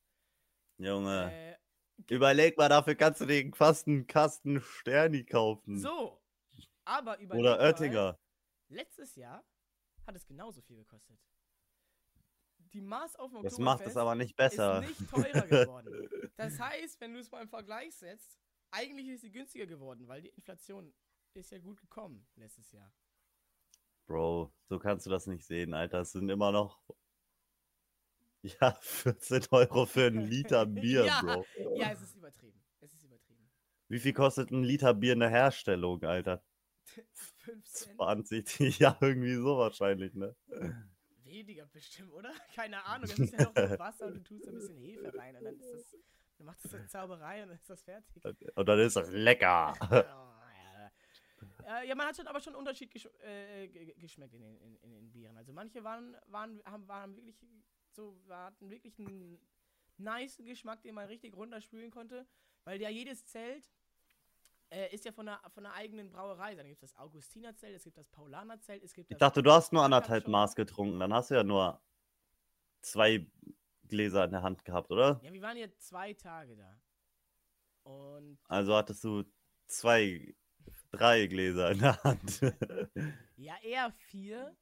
[0.78, 1.56] Junge, Äh,
[2.14, 5.78] überleg mal, dafür kannst du den fast einen Kasten Sterni kaufen.
[5.78, 6.20] so,
[6.84, 8.18] aber über Oder Oettinger.
[8.68, 9.44] Letztes Jahr
[10.06, 11.18] hat es genauso viel gekostet.
[12.58, 14.82] Die Maß auf dem Das macht es aber nicht besser.
[14.82, 16.08] ist nicht teurer geworden.
[16.36, 18.40] Das heißt, wenn du es mal im Vergleich setzt,
[18.72, 20.92] eigentlich ist sie günstiger geworden, weil die Inflation
[21.34, 22.92] ist ja gut gekommen letztes Jahr.
[24.06, 26.00] Bro, so kannst du das nicht sehen, Alter.
[26.00, 26.82] Es sind immer noch.
[28.60, 31.22] Ja, 14 Euro für einen Liter Bier, Ja.
[31.22, 31.46] Bro.
[31.76, 32.62] Ja, es ist übertrieben.
[32.80, 33.50] Es ist übertrieben.
[33.88, 36.44] Wie viel kostet ein Liter Bier in der Herstellung, Alter?
[37.38, 40.36] 15 20, ja, irgendwie so wahrscheinlich, ne?
[41.22, 42.32] weniger bestimmt, oder?
[42.54, 43.08] Keine Ahnung.
[43.08, 45.54] Das ist ja noch nur Wasser und du tust ein bisschen Hefe rein und dann
[45.58, 45.96] ist das.
[46.36, 48.22] Dann macht das so Zauberei und dann ist das fertig.
[48.56, 49.74] Und dann ist das lecker.
[51.66, 51.82] Ja.
[51.82, 54.76] Äh, man hat schon aber schon einen Unterschied gesch äh, ge- geschmeckt in den, in,
[54.82, 55.36] in den Bieren.
[55.38, 57.36] Also manche waren, waren, haben, waren wirklich
[57.94, 59.38] so, hatten wirklich einen
[59.96, 62.26] nice Geschmack, den man richtig runterspülen konnte.
[62.64, 63.70] Weil ja jedes Zelt
[64.70, 66.54] äh, ist ja von einer, von einer eigenen Brauerei.
[66.54, 69.72] Dann gibt es das Augustinerzelt, es gibt das Paulanerzelt, es gibt Ich dachte, du hast
[69.72, 70.26] nur anderthalb.
[70.28, 70.98] Maß getrunken.
[70.98, 71.80] Dann hast du ja nur
[72.80, 73.26] zwei
[73.88, 75.20] Gläser in der Hand gehabt, oder?
[75.22, 76.80] Ja, wir waren ja zwei Tage da.
[77.82, 79.24] Und Also hattest du
[79.66, 80.34] zwei,
[80.90, 82.40] drei Gläser in der Hand.
[83.36, 84.56] ja, eher vier.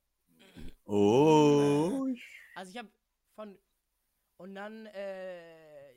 [0.85, 2.07] oh.
[2.55, 2.91] Also ich habe
[3.43, 3.59] von
[4.37, 5.95] und dann äh,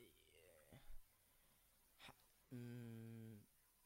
[2.50, 3.38] mh,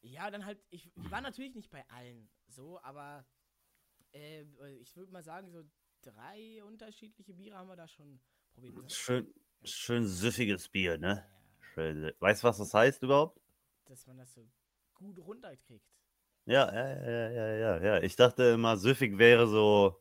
[0.03, 3.27] ja dann halt ich, war natürlich nicht bei allen so, aber
[4.12, 4.44] äh,
[4.81, 5.62] ich würde mal sagen so
[6.03, 8.20] drei unterschiedliche Biere haben wir da schon
[8.55, 8.90] probiert.
[8.92, 11.27] Schön, schön süffiges Bier, ne?
[11.29, 12.12] Ja, Schön.
[12.18, 13.40] Weißt du, was das heißt überhaupt?
[13.85, 14.49] dass man das so
[14.94, 15.85] gut runterkriegt.
[16.46, 18.03] Ja, ja, ja, ja, ja, ja.
[18.03, 20.01] Ich dachte immer, süffig wäre so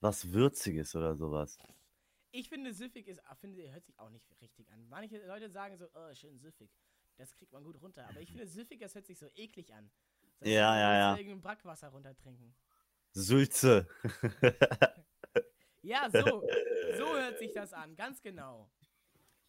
[0.00, 1.56] was Würziges oder sowas.
[2.32, 4.88] Ich finde süffig ist ah, finde hört sich auch nicht richtig an.
[4.88, 6.70] Manche Leute sagen so, oh, schön süffig.
[7.16, 9.90] Das kriegt man gut runter, aber ich finde süffig, das hört sich so eklig an.
[10.40, 11.16] So, Ja, ja, ja.
[11.16, 12.54] Irgendein Brackwasser runtertrinken.
[13.12, 13.86] Sülze.
[15.84, 16.48] Ja, so.
[16.96, 18.70] So hört sich das an, ganz genau.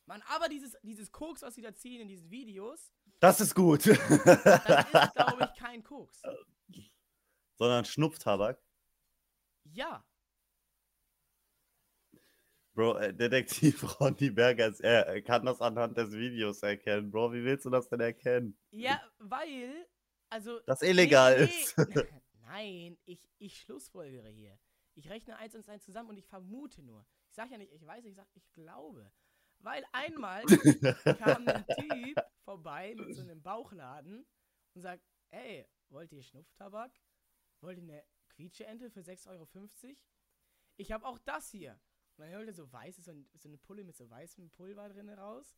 [0.06, 3.86] Mann, aber dieses, dieses Koks, was sie da ziehen in diesen Videos, Das ist gut.
[3.86, 6.22] das ist, glaube ich, kein Koks.
[7.60, 8.60] Sondern Schnupftabak.
[9.66, 10.04] Ja.
[12.74, 17.12] Bro, äh, Detektiv Ronny Berger, er kann das anhand des Videos erkennen.
[17.12, 18.58] Bro, wie willst du das denn erkennen?
[18.72, 19.88] Ja, weil,
[20.30, 20.60] also.
[20.66, 21.78] Das illegal nee, ist.
[21.78, 22.04] nee.
[22.46, 24.60] Nein, ich, ich schlussfolgere hier.
[24.96, 27.06] Ich rechne eins und eins zusammen und ich vermute nur.
[27.30, 29.12] Ich sage ja nicht, ich weiß, ich sage, ich glaube.
[29.60, 30.44] Weil einmal
[31.20, 34.26] kam ein Typ vorbei mit so einem Bauchladen
[34.74, 36.92] und sagt, ey, wollt ihr Schnupftabak?
[37.62, 39.48] Wollt ihr eine Quietscheente für 6,50 Euro?
[40.78, 41.80] Ich habe auch das hier.
[42.16, 44.90] Und dann holt er so weiße, so, ein, so eine Pulle mit so weißem Pulver
[44.90, 45.58] drin raus.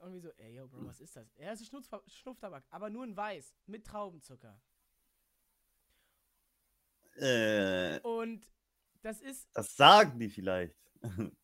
[0.00, 1.32] Und wie so, ey, yo, Bro, was ist das?
[1.36, 4.60] Ja, es ist Schnupf Schnupftabak, aber nur in weiß, mit Traubenzucker.
[7.16, 8.50] Äh, Und
[9.02, 9.48] das ist.
[9.54, 10.76] das sagen die vielleicht.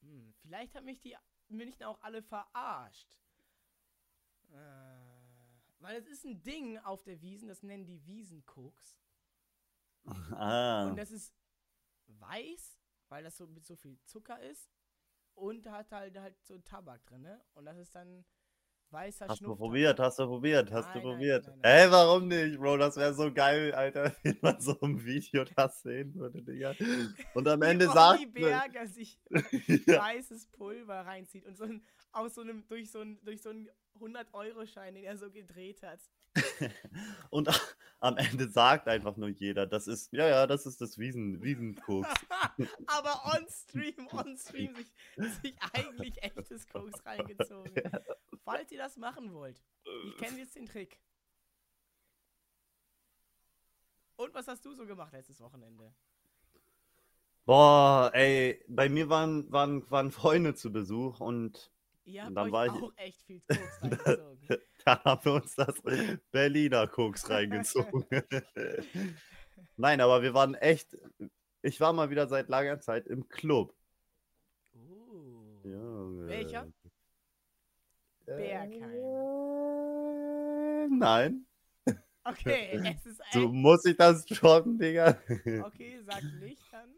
[0.00, 1.16] Hm, vielleicht haben mich die
[1.48, 3.16] München auch alle verarscht.
[4.50, 5.04] Äh,
[5.78, 8.98] weil es ist ein Ding auf der Wiesen, das nennen die Wiesenkoks.
[10.04, 10.88] Ah.
[10.88, 11.34] Und das ist
[12.06, 12.78] weiß,
[13.14, 14.68] weil das so mit so viel Zucker ist.
[15.34, 17.40] Und hat halt halt so Tabak drin, ne?
[17.54, 18.24] Und das ist dann
[18.90, 19.58] weißer Hast du Schnupftabak.
[19.58, 21.46] probiert, hast du probiert, hast Nein, du probiert.
[21.46, 21.72] nein, nein.
[21.82, 22.76] Ey, warum nicht, Bro?
[22.78, 26.74] Das wäre so geil, Alter, wenn man so ein Video das sehen würde, Digga.
[27.34, 32.34] Und am Wie Ende sagt man, Berger sich weißes Pulver reinzieht und so ein, aus
[32.34, 33.68] so einem, durch so einen, durch so einen
[34.00, 36.00] 100-Euro-Schein, den er so gedreht hat.
[37.30, 37.48] und
[38.04, 42.08] am Ende sagt einfach nur jeder, das ist, ja, ja, das ist das Wiesen, Wiesenkoks.
[42.86, 44.92] Aber on Stream, on Stream sich,
[45.42, 47.72] sich eigentlich echtes Koks reingezogen.
[48.44, 49.62] Falls ihr das machen wollt,
[50.06, 50.98] ich kenne jetzt den Trick.
[54.16, 55.92] Und was hast du so gemacht letztes Wochenende?
[57.46, 61.70] Boah, ey, bei mir waren, waren, waren Freunde zu Besuch und
[62.06, 64.48] Und dann war ich- auch echt viel Koks reingezogen.
[64.86, 65.74] da haben wir uns das
[66.30, 68.04] Berliner Koks reingezogen.
[69.76, 70.96] Nein, aber wir waren echt,
[71.62, 73.74] ich war mal wieder seit langer Zeit im Club.
[74.74, 75.60] Uh.
[75.64, 76.28] Junge.
[76.28, 76.66] Welcher?
[78.26, 78.82] Bergheim.
[80.84, 81.46] Äh, nein.
[82.24, 83.52] Okay, es ist So echt.
[83.52, 85.18] muss ich das droppen, Digga.
[85.62, 86.94] Okay, sag nicht dann.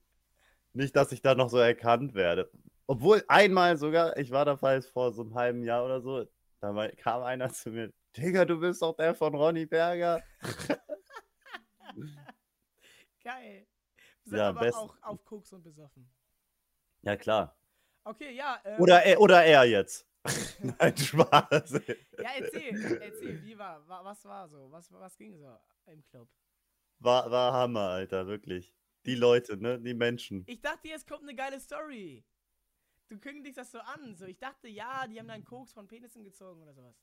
[0.73, 2.51] Nicht, dass ich da noch so erkannt werde.
[2.87, 6.27] Obwohl einmal sogar, ich war da falls vor so einem halben Jahr oder so,
[6.61, 10.23] da war- kam einer zu mir, Digga, du bist doch der von Ronny Berger.
[13.23, 13.67] Geil.
[14.25, 16.11] Sind Ja, aber best- auch auf Koks und besoffen.
[17.03, 17.57] Ja, klar.
[18.05, 18.61] Okay, ja.
[18.65, 20.07] Ähm, Oder er, oder er jetzt.
[20.81, 21.73] Nein, Spaß.
[22.19, 26.29] Ja, erzähl, erzähl, wie war, wa- was war so, was, was ging so im Club?
[26.99, 28.75] War, war Hammer, Alter, wirklich.
[29.05, 29.79] Die Leute, ne?
[29.81, 30.43] Die Menschen.
[30.47, 32.25] Ich dachte, jetzt kommt eine geile Story.
[33.09, 34.27] Du kündigst das so an, so.
[34.27, 36.97] Ich dachte, ja, die haben dann Koks von Penissen gezogen oder sowas.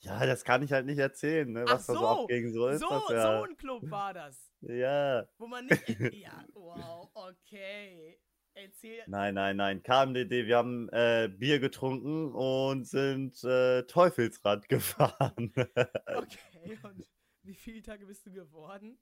[0.00, 1.64] Ja, das kann ich halt nicht erzählen, ne?
[1.66, 2.52] Ach Was da so so, abging.
[2.52, 3.38] So ist So, das ja.
[3.38, 4.52] so ein Club war das.
[4.60, 5.26] Ja.
[5.38, 5.88] Wo man nicht.
[6.14, 8.20] ja, wow, okay.
[8.54, 9.02] Erzähl.
[9.06, 9.82] Nein, nein, nein.
[9.82, 15.52] KMDD, wir haben äh, Bier getrunken und sind äh, Teufelsrad gefahren.
[16.06, 17.08] Okay, und
[17.42, 18.98] wie viele Tage bist du geworden?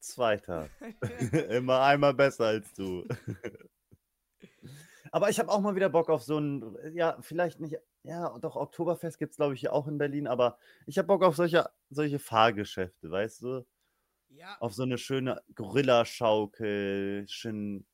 [0.00, 0.68] Zweiter.
[1.50, 3.06] Immer einmal besser als du.
[5.12, 8.56] Aber ich habe auch mal wieder Bock auf so ein, ja, vielleicht nicht, ja, doch,
[8.56, 11.68] Oktoberfest gibt es, glaube ich, hier auch in Berlin, aber ich habe Bock auf solche,
[11.90, 13.66] solche Fahrgeschäfte, weißt du?
[14.36, 17.86] ja, Auf so eine schöne Gorillaschaukel, schön.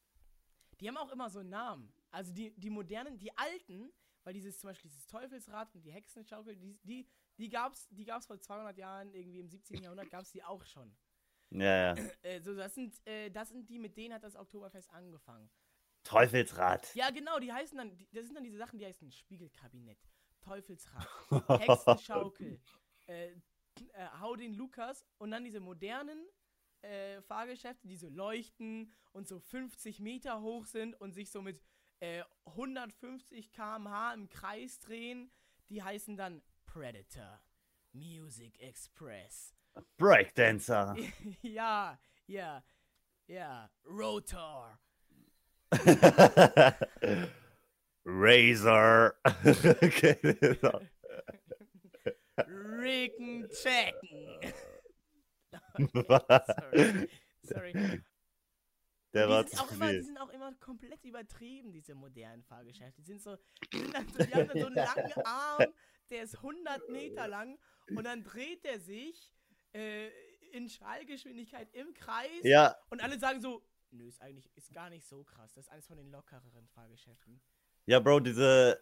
[0.81, 1.93] die haben auch immer so einen Namen.
[2.11, 3.93] Also die, die modernen, die alten,
[4.25, 8.27] weil dieses zum Beispiel dieses Teufelsrad und die Hexenschaukel, die, die, die gab's, die gab's
[8.27, 9.83] vor 200 Jahren, irgendwie im 17.
[9.83, 10.95] Jahrhundert gab's die auch schon.
[11.51, 12.05] Ja, ja.
[12.23, 15.51] Äh, so, das sind, äh, das sind die, mit denen hat das Oktoberfest angefangen.
[16.05, 16.95] Teufelsrad.
[16.95, 19.99] Ja, genau, die heißen dann, die, das sind dann diese Sachen, die heißen Spiegelkabinett,
[20.41, 21.07] Teufelsrad,
[21.61, 22.61] Hexenschaukel,
[23.07, 23.35] äh, äh,
[24.21, 26.27] Hau den Lukas und dann diese modernen
[26.83, 31.63] äh, Fahrgeschäfte, die so leuchten und so 50 Meter hoch sind und sich so mit
[32.01, 35.31] äh, 150 km/h im Kreis drehen,
[35.69, 37.41] die heißen dann Predator,
[37.93, 39.55] Music Express.
[39.97, 40.97] Breakdancer.
[41.43, 42.65] ja, ja,
[43.27, 44.79] ja, Rotor.
[48.05, 49.15] Razor.
[49.83, 50.19] okay.
[52.39, 54.41] Ricken checken.
[55.93, 57.09] Sorry.
[57.43, 57.73] Sorry.
[59.15, 60.03] Der Die war sind, zu auch immer, die viel.
[60.05, 63.03] sind auch immer komplett übertrieben, diese modernen Fahrgeschäfte.
[63.03, 63.37] Die sind so,
[63.73, 65.67] die, sind dann so, die haben dann so einen langen Arm,
[66.11, 67.59] der ist 100 Meter lang
[67.95, 69.35] und dann dreht der sich
[69.75, 70.09] äh,
[70.53, 75.07] in Schallgeschwindigkeit im Kreis Ja, und alle sagen so, nö, ist eigentlich ist gar nicht
[75.07, 75.53] so krass.
[75.55, 77.41] Das ist eines von den lockereren Fahrgeschäften.
[77.87, 78.81] ja, Bro, diese.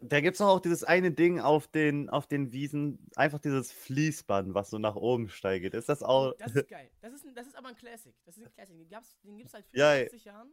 [0.00, 4.52] Da gibt's doch auch dieses eine Ding auf den, auf den Wiesen, einfach dieses Fließband,
[4.54, 5.74] was so nach oben steigt.
[5.74, 6.34] Ist das auch.
[6.38, 6.90] Das ist geil.
[7.00, 8.14] Das ist, ein, das ist aber ein Classic.
[8.24, 8.76] Das ist ein Classic.
[8.76, 10.52] Den, gab's, den gibt's seit Ja, 85 Jahren.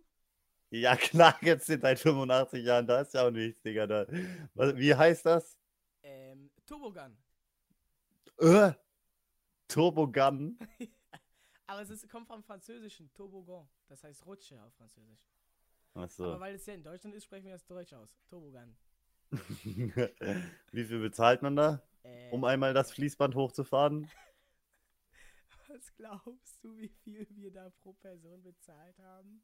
[0.72, 3.88] Ja, klar, jetzt sind seit 85 Jahren, da ist ja auch nichts, Digga.
[3.88, 4.06] Da.
[4.78, 5.58] Wie heißt das?
[6.04, 7.18] Ähm, Turbogun.
[8.40, 8.72] Äh,
[9.68, 10.58] Turbogun.
[11.70, 13.70] Aber es ist, kommt vom französischen Tobogan.
[13.88, 15.30] Das heißt Rutsche auf Französisch.
[15.94, 16.40] Aber Achso.
[16.40, 18.18] weil es ja in Deutschland ist, sprechen wir das Deutsch aus.
[18.28, 18.76] Tobogan.
[19.32, 24.10] Wie viel bezahlt man da, Äh, um einmal das Fließband hochzufahren?
[25.68, 29.44] Was glaubst du, wie viel wir da pro Person bezahlt haben?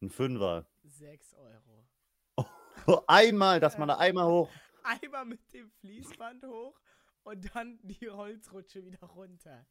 [0.00, 0.66] Ein Fünfer.
[0.84, 1.86] 6 Euro.
[3.06, 4.50] Einmal, dass man da einmal hoch.
[4.82, 6.80] Einmal mit dem Fließband hoch
[7.24, 9.66] und dann die Holzrutsche wieder runter.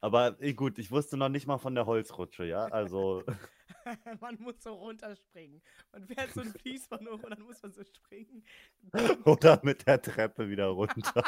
[0.00, 2.66] Aber eh, gut, ich wusste noch nicht mal von der Holzrutsche, ja.
[2.66, 3.24] Also,
[4.20, 5.60] man muss so runterspringen.
[5.92, 8.44] Man fährt so ein Fließband hoch und dann muss man so springen.
[9.24, 11.24] oder mit der Treppe wieder runter.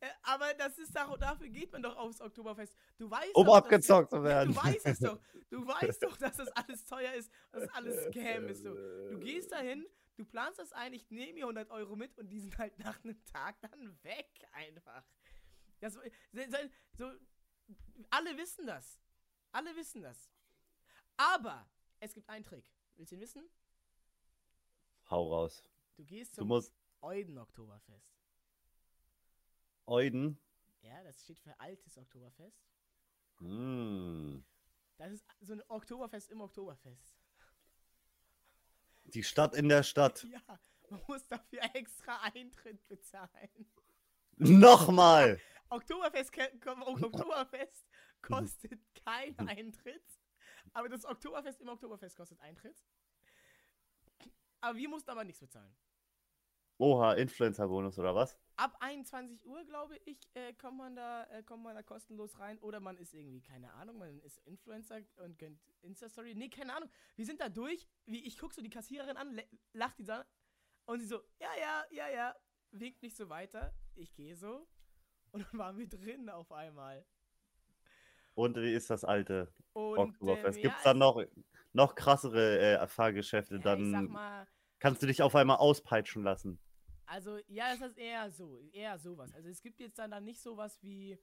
[0.00, 2.76] Äh, Aber das ist doch, dafür geht man doch aufs Oktoberfest.
[2.98, 4.52] Du weißt um doch, abgezockt zu werden.
[4.52, 5.18] Du weißt es doch.
[5.48, 8.62] Du weißt doch, dass das alles teuer ist, dass das alles Scam ist.
[8.62, 8.74] So.
[8.74, 12.40] Du gehst dahin, du planst das ein, ich nehme mir 100 Euro mit und die
[12.40, 15.04] sind halt nach einem Tag dann weg einfach.
[15.80, 16.00] Das, so,
[16.96, 17.12] so,
[18.10, 19.00] alle wissen das.
[19.52, 20.30] Alle wissen das.
[21.16, 21.68] Aber
[22.00, 22.72] es gibt einen Trick.
[22.96, 23.48] Willst du ihn wissen?
[25.10, 25.62] Hau raus.
[25.96, 28.14] Du gehst Du zum musst Euden-Oktoberfest.
[29.86, 30.38] Euden.
[30.80, 32.66] Ja, das steht für altes Oktoberfest.
[33.38, 34.44] Hm.
[34.96, 37.23] Das ist so ein Oktoberfest im Oktoberfest.
[39.04, 40.24] Die Stadt in der Stadt.
[40.24, 43.70] Ja, man muss dafür extra Eintritt bezahlen.
[44.36, 45.40] Nochmal.
[45.68, 46.32] Oktoberfest,
[46.66, 47.86] Oktoberfest
[48.22, 50.04] kostet keinen Eintritt,
[50.72, 52.84] aber das Oktoberfest im Oktoberfest kostet Eintritt.
[54.60, 55.76] Aber wir mussten aber nichts bezahlen.
[56.78, 58.36] Oha, Influencer-Bonus oder was?
[58.56, 62.58] Ab 21 Uhr, glaube ich, äh, kommt, man da, äh, kommt man da kostenlos rein.
[62.60, 66.34] Oder man ist irgendwie, keine Ahnung, man ist Influencer und gönnt Insta-Story.
[66.36, 66.88] Nee, keine Ahnung.
[67.16, 67.88] Wir sind da durch.
[68.06, 69.40] Wie, ich gucke so die Kassiererin an,
[69.72, 70.24] lacht die da
[70.86, 72.36] und sie so, ja, ja, ja, ja,
[72.70, 73.74] winkt nicht so weiter.
[73.96, 74.68] Ich gehe so.
[75.32, 77.04] Und dann waren wir drin auf einmal.
[78.34, 80.58] Und wie ist das alte Und, Oktoberfest?
[80.58, 81.22] ähm, Gibt es ja, dann noch,
[81.72, 83.58] noch krassere äh, Fahrgeschäfte?
[83.58, 84.46] ja, Ich sag Dann mal,
[84.78, 86.60] kannst du dich auf einmal auspeitschen lassen.
[87.14, 89.32] Also, ja, es ist eher so, eher sowas.
[89.34, 91.16] Also es gibt jetzt dann, dann nicht sowas wie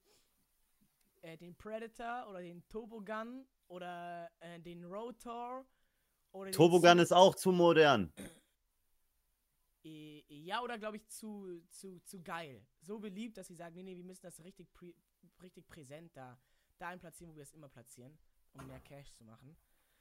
[1.21, 5.65] äh, den Predator oder den Turbogun oder äh, den Rotor
[6.32, 8.13] oder den Turbogun ist auch zu modern.
[9.84, 12.65] äh, ja, oder glaube ich zu, zu, zu geil.
[12.80, 14.93] So beliebt, dass sie sagen, nee, nee, wir müssen das richtig, prä
[15.41, 16.39] richtig präsent da,
[16.77, 18.17] dahin platzieren, wo wir es immer platzieren,
[18.54, 19.58] um mehr Cash zu machen.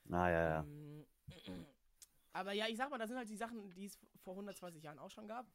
[0.09, 0.62] Ah, ja, ja.
[0.62, 1.05] Ähm,
[2.33, 5.00] aber ja, ich sag mal, das sind halt die Sachen, die es vor 120 Jahren
[5.00, 5.50] auch schon gab.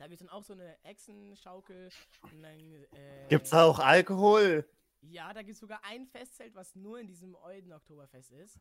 [0.00, 1.90] Da gibt es dann auch so eine Echsenschaukel.
[2.22, 2.58] Und dann,
[2.94, 4.66] äh, Gibt's da auch Alkohol?
[5.02, 8.58] Ja, da gibt es sogar ein Festzelt, was nur in diesem Euden-Oktoberfest ist.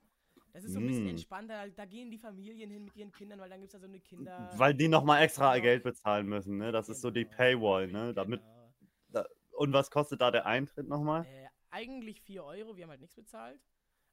[0.51, 1.09] Das ist so ein bisschen Mm.
[1.11, 1.69] entspannter.
[1.69, 4.01] Da gehen die Familien hin mit ihren Kindern, weil dann gibt es da so eine
[4.01, 4.49] Kinder.
[4.57, 5.63] Weil die nochmal extra Genau.
[5.63, 6.73] Geld bezahlen müssen, ne?
[6.73, 8.13] Das ist so die Genau, Paywall, ne?
[8.13, 9.25] Damit, Genau.
[9.53, 11.25] und was kostet da der Eintritt nochmal?
[11.25, 13.61] Äh, eigentlich 4 Euro, wir haben halt nichts bezahlt.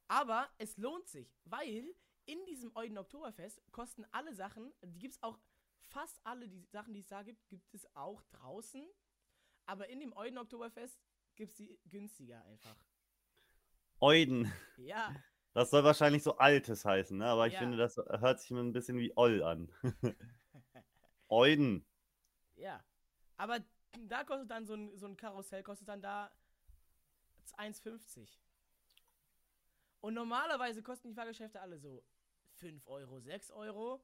[0.07, 1.93] Aber es lohnt sich, weil
[2.25, 5.37] in diesem Euden Oktoberfest kosten alle Sachen, die gibt es auch,
[5.89, 8.85] fast alle die Sachen, die es da gibt, gibt es auch draußen.
[9.65, 10.99] Aber in dem Euden Oktoberfest
[11.35, 12.75] gibt es die günstiger einfach.
[13.99, 14.51] Euden.
[14.77, 15.13] Ja,
[15.53, 17.25] Das soll wahrscheinlich so Altes heißen, ne?
[17.25, 17.59] Aber ich Ja.
[17.59, 19.71] finde, das hört sich immer ein bisschen wie Oll an.
[21.29, 21.85] Euden.
[22.55, 22.83] ja.
[23.37, 23.59] Aber
[24.07, 26.31] da kostet dann so ein, so ein Karussell, kostet dann da
[27.57, 28.37] 1,50.
[30.01, 32.03] Und normalerweise kosten die Fahrgeschäfte alle so
[32.55, 34.03] 5 Euro, 6 Euro.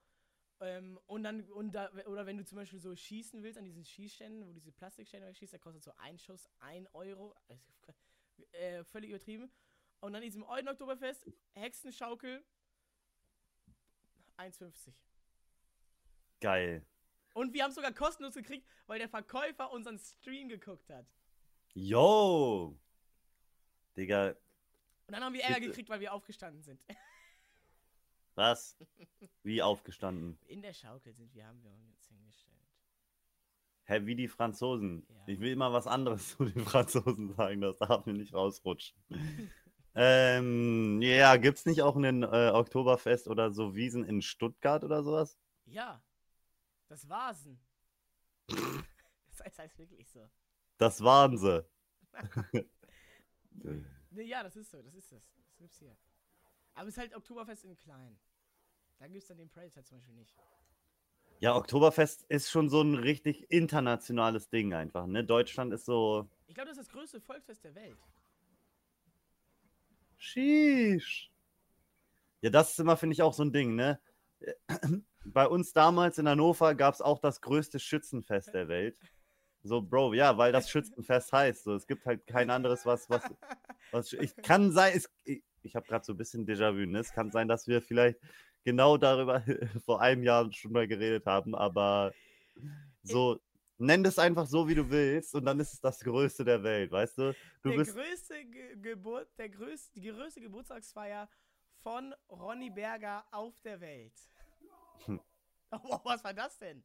[0.63, 3.84] Ähm, und dann, und da, oder wenn du zum Beispiel so schießen willst an diesen
[3.84, 7.36] Schießständen, wo diese Plastikstände wegschießt, da kostet so ein Schuss 1 Euro.
[7.49, 7.62] Also,
[8.54, 9.52] äh, völlig übertrieben.
[9.99, 12.43] Und dann diesem Euden Oktoberfest, Hexenschaukel,
[14.38, 14.93] 1,50.
[16.39, 16.86] Geil.
[17.34, 21.06] Und wir haben sogar kostenlos gekriegt, weil der Verkäufer unseren Stream geguckt hat.
[21.73, 22.78] Yo.
[23.97, 24.30] Digga,
[25.08, 26.80] Und dann haben wir Ärger gekriegt, weil wir aufgestanden sind.
[28.36, 28.78] was?
[29.43, 30.38] Wie aufgestanden?
[30.48, 32.54] In der Schaukel sind wir, haben wir uns hingestellt.
[33.86, 35.06] Hä, wie die Franzosen.
[35.10, 35.24] Ja.
[35.28, 38.98] Ich will immer was anderes zu den Franzosen sagen, das darf mir nicht rausrutschen.
[39.96, 45.38] ähm, ja, gibt's nicht auch einen äh, Oktoberfest oder so Wiesen in Stuttgart oder sowas?
[45.65, 46.02] Ja,
[46.88, 47.60] das Vasen.
[48.48, 50.30] das heißt, wirklich so.
[50.78, 51.65] Das waren sie.
[54.12, 55.24] Nee, ja, das ist so, das ist das.
[55.36, 55.96] Das gibt's hier.
[56.76, 58.18] Aber es ist halt Oktoberfest in klein.
[59.00, 60.36] Da gibt's dann den Predator zum Beispiel nicht.
[61.40, 65.24] Ja, Oktoberfest ist schon so ein richtig internationales Ding einfach, ne?
[65.24, 66.30] Deutschland ist so.
[66.48, 67.98] Ich glaube, das ist das größte Volksfest der Welt.
[70.18, 71.30] Sheesh.
[72.42, 74.00] Ja, das ist immer, finde ich, auch so ein Ding, ne?
[75.26, 78.98] Bei uns damals in Hannover gab es auch das größte Schützenfest der Welt.
[79.63, 81.63] So, Bro, ja, weil das Schützenfest heißt.
[81.63, 83.24] So, es gibt halt kein anderes, was, was,
[83.92, 85.10] was ich kann sein, es,
[85.64, 87.00] ich, habe gerade so ein bisschen Déjà-vu, ne?
[87.00, 88.20] Es kann sein, dass wir vielleicht
[88.64, 89.44] genau darüber
[89.86, 92.14] vor einem Jahr schon mal geredet haben, aber
[93.04, 93.40] so,
[93.78, 96.92] nenn das einfach so, wie du willst, und dann ist es das Größte der Welt,
[96.92, 97.36] weißt du?
[97.62, 97.96] Du der bist.
[97.96, 101.30] größte Ge Geburt, der größte, die größte Geburtstagsfeier
[101.82, 104.14] von Ronny Berger auf der Welt.
[105.06, 105.20] Hm.
[105.76, 106.84] Oh, was war das denn?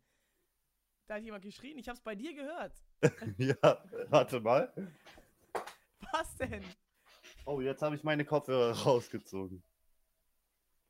[1.09, 1.79] da hat jemand geschrien.
[1.79, 2.73] Ich hab's bei dir gehört.
[3.39, 4.73] ja, warte mal.
[6.13, 6.65] Was denn?
[7.49, 9.63] Oh, jetzt habe ich meine Kopfhörer rausgezogen.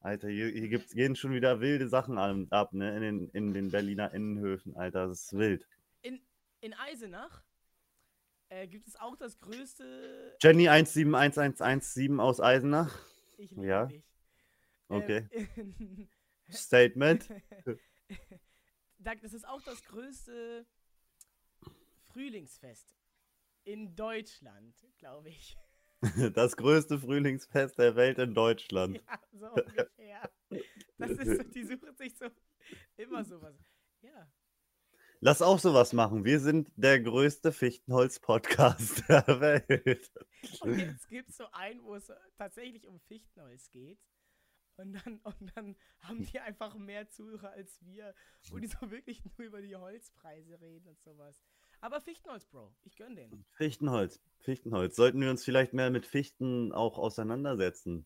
[0.01, 2.97] Alter, hier, hier gibt's, gehen schon wieder wilde Sachen ab, ne?
[2.97, 5.07] In den, in den Berliner Innenhöfen, Alter.
[5.07, 5.65] Das ist wild.
[6.61, 7.45] In Eisenach
[8.49, 10.37] äh, gibt es auch das größte.
[10.43, 12.93] Jenny 171117 aus Eisenach.
[13.37, 13.87] Ich liebe Ja.
[13.87, 14.03] dich.
[14.89, 15.29] Okay.
[15.31, 16.09] Ähm,
[16.51, 17.29] Statement.
[18.99, 20.67] da- das ist auch das größte
[22.09, 22.97] Frühlingsfest
[23.63, 25.57] in Deutschland, glaube ich.
[26.35, 28.97] Das größte Frühlingsfest der Welt in Deutschland.
[28.97, 30.31] Ja, so ungefähr.
[30.99, 32.27] Das ist so, die suchen sich so
[32.97, 33.57] immer sowas.
[34.03, 34.31] Ja.
[35.21, 36.25] Lass auch sowas machen.
[36.25, 40.13] Wir sind der größte Fichtenholz-Podcast der Welt.
[40.61, 43.99] Und jetzt gibt es so einen, wo es tatsächlich um Fichtenholz geht.
[44.77, 48.15] Und dann, und dann haben die einfach mehr Zuhörer als wir,
[48.51, 51.43] wo die so wirklich nur über die Holzpreise reden und sowas.
[51.81, 53.45] Aber Fichtenholz, Bro, ich gönn den.
[53.53, 54.97] Fichtenholz, Fichtenholz.
[54.97, 58.05] Sollten wir uns vielleicht mehr mit Fichten auch auseinandersetzen?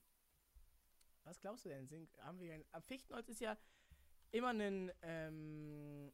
[1.24, 1.86] Was glaubst du denn?
[1.86, 3.56] Sind, haben wir ein, Fichtenholz ist ja
[4.32, 6.12] immer ein ähm,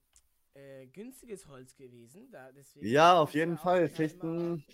[0.54, 2.30] äh, günstiges Holz gewesen.
[2.30, 3.86] Da, deswegen Ja, auf jeden Fall.
[3.86, 4.64] immer- Fichten.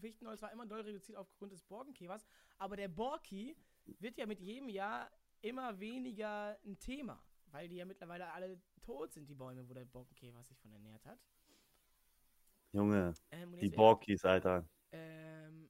[0.00, 2.24] Fichtenholz war immer doll reduziert aufgrund des Borkenkäfers.
[2.58, 3.56] Aber der Borki
[3.98, 5.10] wird ja mit jedem Jahr
[5.42, 7.22] immer weniger ein Thema.
[7.46, 11.04] Weil die ja mittlerweile alle tot sind, die Bäume, wo der Borkenkäfer sich von ernährt
[11.04, 11.18] hat.
[12.72, 14.64] Junge, Ähm, die Borkis, Alter.
[14.92, 15.68] Ähm,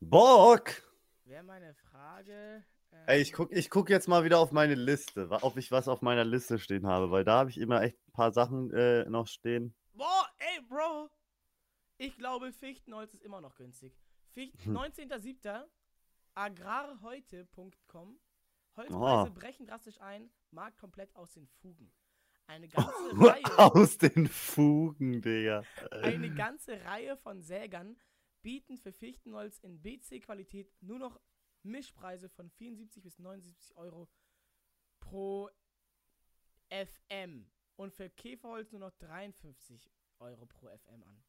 [0.00, 0.82] Bork!
[1.24, 2.64] wäre meine Frage.
[2.90, 5.88] Ähm, Ey, ich guck, ich guck jetzt mal wieder auf meine Liste, ob ich was
[5.88, 9.04] auf meiner Liste stehen habe, weil da habe ich immer echt ein paar Sachen äh,
[9.08, 9.74] noch stehen.
[9.92, 11.10] Boah, ey, Bro!
[11.98, 13.98] Ich glaube, Fichtenholz ist immer noch günstig.
[14.32, 14.76] Ficht Hm.
[14.76, 15.64] 19.07.
[16.34, 18.18] agrarheute.com
[18.76, 19.34] Holzpreise Oh.
[19.34, 21.92] brechen drastisch ein, Markt komplett aus den Fugen.
[22.48, 22.90] Eine ganze
[23.20, 25.62] Reihe, Aus den Fugen, Digga.
[25.90, 27.96] eine ganze Reihe von Sägern
[28.42, 31.20] bieten für Fichtenholz in BC-Qualität nur noch
[31.62, 34.08] Mischpreise von 74 bis 79 Euro
[35.00, 35.50] pro
[36.70, 39.90] FM und für Käferholz nur noch 53
[40.20, 41.22] Euro pro FM an.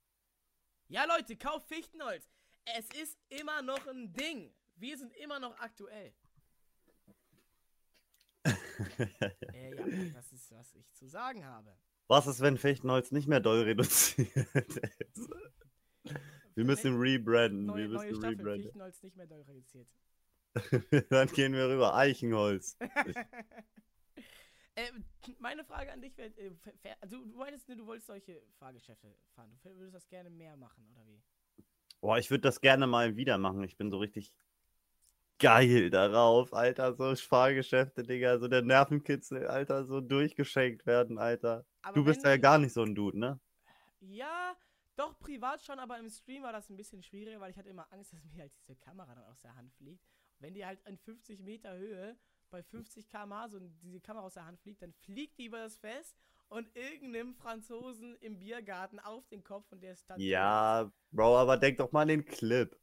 [0.87, 2.29] Ja, Leute, kauft Fichtenholz.
[2.77, 4.53] Es ist immer noch ein Ding.
[4.75, 6.13] Wir sind immer noch aktuell.
[9.53, 11.75] äh, ja, das ist, was ich zu sagen habe.
[12.07, 15.29] Was ist, wenn Fichtenholz nicht mehr doll reduziert ist?
[16.55, 17.65] Wir müssen rebranden.
[17.65, 18.63] Neue, Wir neue müssen Staffel, rebranden.
[18.63, 19.87] Fichtenholz nicht mehr doll reduziert.
[21.09, 21.95] Dann gehen wir rüber.
[21.95, 22.75] Eichenholz.
[24.75, 24.91] äh,
[25.37, 26.51] meine Frage an dich wäre, äh,
[26.99, 29.57] also du meinst, du wolltest solche Fahrgeschäfte fahren.
[29.63, 31.21] Du würdest das gerne mehr machen, oder wie?
[32.01, 33.63] Boah, ich würde das gerne mal wieder machen.
[33.63, 34.33] Ich bin so richtig
[35.39, 36.93] geil darauf, Alter.
[36.95, 38.39] So Fahrgeschäfte, Digga.
[38.39, 39.85] So der Nervenkitzel, Alter.
[39.85, 41.65] So durchgeschenkt werden, Alter.
[41.81, 43.39] Aber Du bist ja die- gar nicht so ein Dude, ne?
[44.01, 44.55] Ja,
[44.95, 47.87] doch, privat schon, aber im Stream war das ein bisschen schwieriger, weil ich hatte immer
[47.91, 50.03] Angst, dass mir halt diese Kamera dann aus der Hand fliegt.
[50.37, 52.17] Und wenn die halt in 50 Meter Höhe
[52.49, 55.77] bei 50 km/h so diese Kamera aus der Hand fliegt, dann fliegt die über das
[55.77, 56.15] Fest
[56.47, 60.19] und irgendeinem Franzosen im Biergarten auf den Kopf und der ist dann.
[60.19, 62.75] Ja, Bro, aber denk doch mal an den Clip.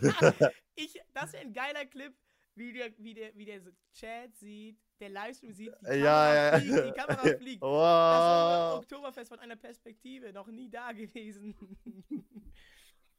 [0.74, 2.14] Ich, das wäre ein geiler Clip,
[2.54, 6.34] wie der, wie der, wie der so Chat sieht, der Livestream sieht, die Äh, Kamera
[6.34, 6.58] ja, ja.
[6.60, 7.62] fliegt, die Kamera fliegt.
[7.62, 8.78] Das Wow.
[8.78, 11.54] Oktoberfest von einer Perspektive, noch nie da gewesen.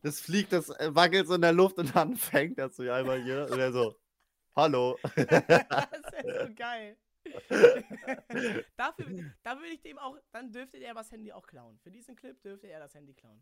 [0.01, 3.23] Das fliegt, das äh, wackelt so in der Luft und dann fängt das so einmal
[3.23, 3.47] hier.
[3.49, 3.95] Und er so,
[4.53, 4.99] hallo.
[5.15, 6.97] das wäre so geil.
[8.75, 11.79] Dafür, da würde ich dem auch, dann dürfte er das Handy auch klauen.
[11.79, 13.41] Für diesen Clip dürfte er das Handy klauen.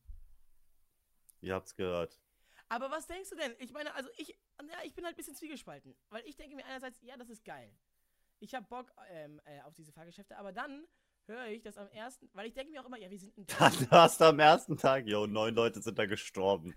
[1.39, 2.21] Ihr habt's gehört.
[2.71, 3.53] Aber was denkst du denn?
[3.59, 5.93] Ich meine, also ich, ja, ich bin halt ein bisschen zwiegespalten.
[6.09, 7.69] Weil ich denke mir einerseits, ja, das ist geil.
[8.39, 10.87] Ich habe Bock ähm, äh, auf diese Fahrgeschäfte, aber dann
[11.25, 13.45] höre ich das am ersten, weil ich denke mir auch immer, ja, wir sind in
[13.59, 16.73] Dann hast du am ersten Tag, yo, neun Leute sind da gestorben.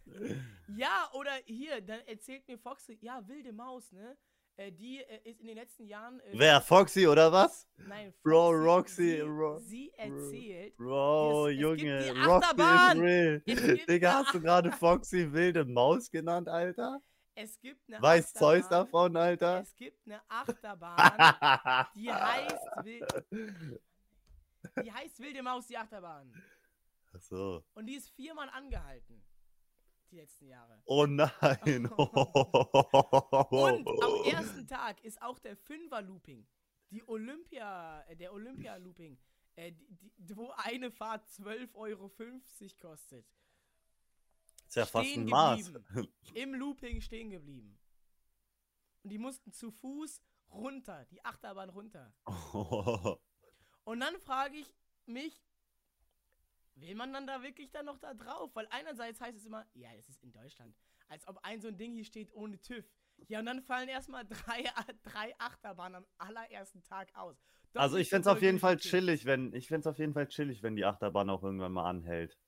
[0.77, 4.17] Ja, oder hier, dann erzählt mir Foxy, ja, wilde Maus, ne?
[4.57, 6.21] Äh, die äh, ist in den letzten Jahren.
[6.21, 6.61] Äh, Wer?
[6.61, 7.67] Foxy oder was?
[7.77, 10.77] Nein, Bro, Foxy, Roxy, Sie, Ro- sie erzählt.
[10.77, 12.97] Bro, Es- es Junge, die Roxy Achterbahn.
[12.97, 13.77] is real.
[13.89, 17.01] Digga, hast du gerade Foxy wilde Maus genannt, Alter?
[17.35, 19.61] Es gibt eine Weiß Zeus Achterbahn- davon, Alter?
[19.63, 21.19] Es gibt eine Achterbahn,
[21.97, 22.69] die heißt,
[24.85, 26.33] die heißt Wilde Maus, die Achterbahn.
[27.13, 27.65] Ach so.
[27.75, 29.21] Und die ist viermal angehalten.
[30.11, 30.81] Die letzten Jahre.
[30.85, 31.87] Oh nein.
[31.91, 36.47] Und am ersten Tag ist auch der Fünfer-Looping,
[36.91, 39.19] die Olympia, äh, der Olympia-Looping,
[39.57, 39.73] äh,
[40.35, 42.11] wo eine Fahrt 12,50 Euro
[42.81, 43.27] kostet.
[44.67, 45.73] ist ja fast stehen ein Maß.
[45.73, 46.15] geblieben.
[46.35, 47.79] Im Looping stehen geblieben.
[49.03, 52.15] Und die mussten zu Fuß runter, die Achterbahn runter.
[53.85, 54.75] Und dann frage ich
[55.07, 55.43] mich,
[56.77, 58.51] will man dann da wirklich dann noch da drauf?
[58.55, 60.75] Weil einerseits heißt es immer, ja, es ist in Deutschland.
[61.09, 62.85] Als ob ein so ein Ding hier steht ohne TÜV.
[63.29, 64.65] Ja, und dann fallen erstmal drei,
[65.03, 67.43] drei Achterbahnen am allerersten Tag aus.
[67.73, 70.29] Das Also ich find's voll auf jeden Fall chillig, wenn ich find's auf jeden Fall
[70.29, 72.39] chillig, wenn die Achterbahn auch irgendwann mal anhält.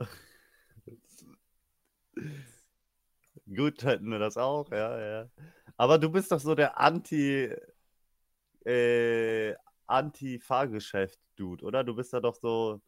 [3.46, 5.30] Gut hätten wir das auch, ja, ja.
[5.76, 7.54] Aber du bist doch so der Anti
[8.64, 9.54] äh,
[9.86, 11.84] Anti-Fahrgeschäft-Dude, oder?
[11.84, 12.80] Du bist da doch so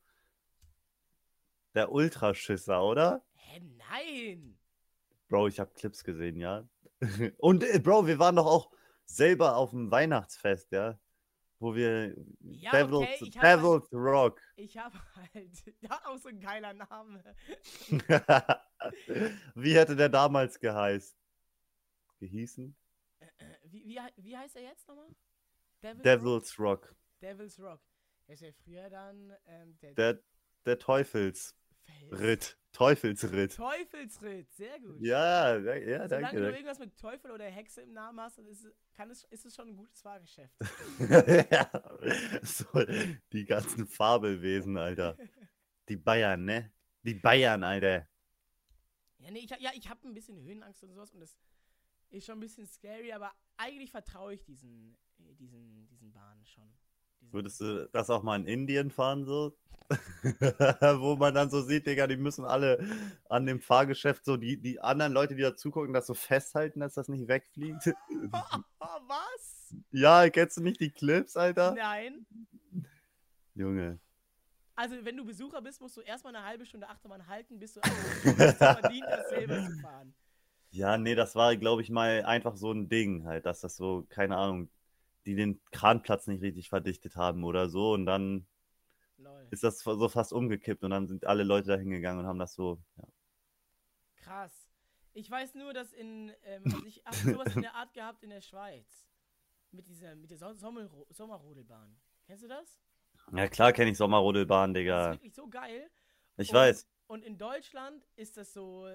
[1.75, 3.23] der Ultraschisser, oder?
[3.37, 4.59] Hä, nein!
[5.29, 6.69] Bro, ich habe Clips gesehen, ja.
[7.39, 8.71] Und äh, Bro, wir waren doch auch
[9.05, 10.99] selber auf dem Weihnachtsfest, ja.
[11.59, 14.41] Wo wir Ja, Devils, okay, ich hab halt- Devils Rock.
[14.57, 14.99] Ich habe
[15.35, 15.75] halt.
[15.81, 17.23] Ja, auch so ein geiler Name.
[19.55, 21.17] Wie hätte der damals geheißt?
[22.21, 22.77] Gehießen?
[23.21, 23.27] Äh,
[23.65, 25.09] Wie, wie, hei- wie heißt er jetzt nochmal?
[25.85, 26.05] Devil's, Rock?
[26.05, 26.97] Devils Rock.
[27.21, 27.81] Devil's Rock.
[28.27, 30.23] Er ist ja früher dann ähm, der, Der,
[30.65, 31.55] der Teufelsritt.
[32.11, 32.59] Fels.
[32.73, 33.55] Teufelsritt.
[33.55, 35.01] Teufelsritt, sehr gut.
[35.01, 36.37] Ja, ja, ja Solange danke.
[36.37, 36.57] du danke.
[36.57, 39.55] irgendwas mit Teufel oder Hexe im Namen hast, dann ist es, kann es, ist es
[39.55, 40.53] schon ein gutes Fahrgeschäft.
[41.53, 41.71] ja,
[42.43, 42.67] so,
[43.33, 45.17] die ganzen Fabelwesen, Alter.
[45.89, 46.73] Die Bayern, ne?
[47.05, 48.09] Die Bayern, Alter.
[49.19, 51.39] Ja, nee, ich, ja, ich habe ein bisschen Höhenangst und sowas und das
[52.15, 56.73] ist schon ein bisschen scary, aber eigentlich vertraue ich diesen, äh, diesen, diesen Bahnen schon.
[57.21, 59.57] Diesen, Würdest du das auch mal in Indien fahren, so?
[59.91, 62.79] Wo man dann so sieht, Digga, die müssen alle
[63.29, 66.95] an dem Fahrgeschäft so die, die anderen Leute, die da zugucken, das so festhalten, dass
[66.95, 67.87] das nicht wegfliegt.
[68.79, 69.75] was?
[69.91, 71.75] ja, kennst du nicht die Clips, Alter?
[71.75, 72.27] Nein.
[73.55, 74.01] Junge.
[74.77, 77.81] Also, wenn du Besucher bist, musst du erstmal eine halbe Stunde Achterbahn halten, bis du
[78.25, 80.15] bis du verdient hast, selber zu fahren.
[80.75, 84.05] Ja, nee, das war, glaube ich, mal einfach so ein Ding halt, dass das so,
[84.09, 84.69] keine Ahnung,
[85.25, 88.45] die den Kranplatz nicht richtig verdichtet haben oder so und dann
[89.19, 89.47] Lol.
[89.51, 92.55] ist das so fast umgekippt und dann sind alle Leute da hingegangen und haben das
[92.55, 93.05] so, ja.
[94.17, 94.69] Krass.
[95.13, 98.31] Ich weiß nur, dass in, ähm, also ich habe sowas in der Art gehabt in
[98.31, 99.07] der Schweiz.
[99.71, 101.97] Mit dieser, mit der so Sommerro Sommerrodelbahn.
[102.27, 102.81] Kennst du das?
[103.33, 105.07] Ja, klar kenne ich Sommerrodelbahn, Das Digga.
[105.07, 105.91] ist wirklich so geil.
[106.37, 106.89] Ich und, weiß.
[107.07, 108.89] Und in Deutschland ist das so,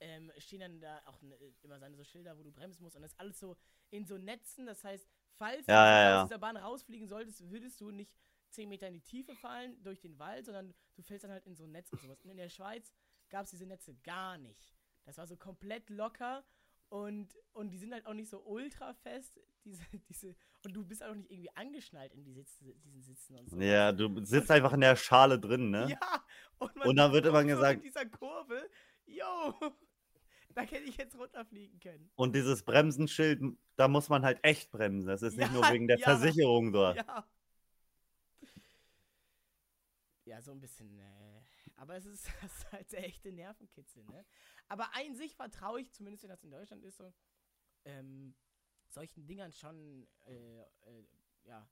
[0.00, 2.96] ähm, stehen dann da auch ne, immer seine so Schilder, wo du bremsen musst.
[2.96, 3.56] Und das ist alles so
[3.90, 4.66] in so Netzen.
[4.66, 8.14] Das heißt, falls Ja, du ja, aus dieser Bahn rausfliegen solltest, würdest du nicht
[8.50, 11.56] 10 Meter in die Tiefe fallen durch den Wald, sondern du fällst dann halt in
[11.56, 12.20] so ein Netz und sowas.
[12.22, 12.92] Und in der Schweiz
[13.28, 14.74] gab es diese Netze gar nicht.
[15.04, 16.44] Das war so komplett locker
[16.88, 19.40] und, und die sind halt auch nicht so ultra fest.
[19.66, 23.50] Diese, diese, und du bist auch nicht irgendwie angeschnallt in die Sitze, diesen Sitzen und
[23.50, 23.56] so.
[23.60, 25.88] Ja, du sitzt einfach in der Schale drin, ne?
[26.00, 26.24] Ja,
[26.58, 28.70] und, Und dann wird immer gesagt- In dieser Kurve,
[29.06, 29.52] yo,
[30.56, 32.10] da hätte ich jetzt runterfliegen können.
[32.16, 33.42] Und dieses Bremsenschild,
[33.76, 35.06] da muss man halt echt bremsen.
[35.06, 36.04] Das ist nicht Ja, nur wegen der ja.
[36.04, 36.92] Versicherung so.
[36.92, 37.28] Ja.
[40.24, 41.40] Ja, so ein bisschen, äh,
[41.76, 44.24] aber es ist, das ist halt der echte Nervenkitzel, ne?
[44.66, 47.12] Aber ein sich vertraue ich, zumindest wenn das in Deutschland ist, so,
[47.84, 48.34] ähm,
[48.88, 51.06] solchen Dingern schon, äh, äh,
[51.44, 51.68] ja,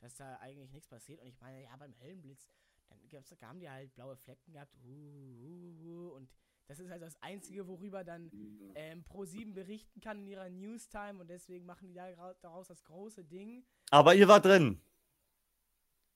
[0.00, 1.20] dass da eigentlich nichts passiert.
[1.20, 2.50] Und ich meine, ja, beim Helmblitz,
[2.88, 6.30] dann gab's, da haben die halt blaue Flecken gehabt, uh, uh, uh, und
[6.66, 8.30] das ist halt das Einzige, worüber dann
[8.74, 13.64] ähm, Pro7 berichten kann in ihrer Newstime und deswegen machen die daraus das große Ding.
[13.90, 14.80] Aber ihr wart drin.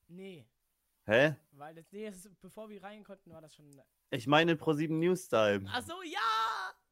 [0.07, 0.47] Nee,
[1.05, 1.35] Hä?
[1.51, 3.65] weil das, nee, das ist, bevor wir rein konnten, war das schon.
[4.11, 5.65] Ich meine Pro7 News Time.
[5.71, 6.19] Ach so, ja!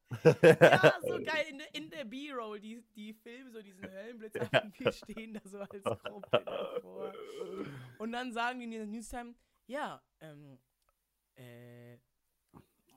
[0.23, 1.45] Ja, so geil.
[1.49, 5.41] In, der- in der B-Roll, die, die filmen so diesen Höllenblitz und wir stehen da
[5.43, 7.13] so als Gruppe davor.
[7.97, 9.35] Und dann sagen die in der Newstime,
[9.65, 10.59] ja, ähm,
[11.35, 11.97] äh,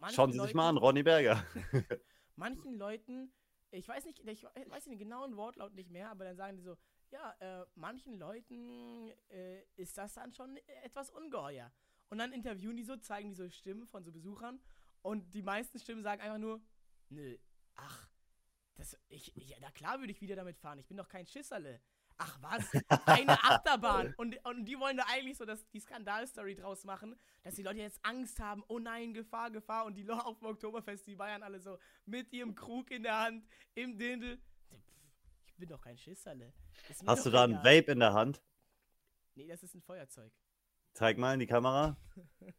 [0.09, 1.45] Schauen Sie sich mal an, Leuten- Ronny Berger.
[2.37, 3.33] manchen Leuten,
[3.71, 6.77] ich weiß nicht, ich weiß den genauen Wortlaut nicht mehr, aber dann sagen die so,
[7.11, 11.73] ja, äh, manchen Leuten äh, ist das dann schon etwas ungeheuer.
[12.09, 14.61] Und dann interviewen die so, zeigen die so Stimmen von so Besuchern
[15.03, 16.61] und die meisten Stimmen sagen einfach nur,
[17.09, 17.37] nö,
[17.77, 18.09] ach,
[18.75, 21.81] das, ich, ich, na klar würde ich wieder damit fahren, ich bin doch kein Schisserle.
[22.23, 22.71] Ach was,
[23.07, 24.13] eine Achterbahn.
[24.19, 27.79] Und, und die wollen da eigentlich so das, die Skandalstory draus machen, dass die Leute
[27.79, 29.87] jetzt Angst haben, oh nein, Gefahr, Gefahr.
[29.87, 33.19] Und die Leute auf dem Oktoberfest, die Bayern alle so mit ihrem Krug in der
[33.19, 34.39] Hand, im Dindel.
[35.47, 36.53] Ich bin doch kein Schisserle.
[37.07, 37.55] Hast du da ein.
[37.55, 38.43] Vape in der Hand?
[39.35, 40.31] Nee, das ist ein Feuerzeug.
[40.93, 41.97] Zeig mal in die Kamera.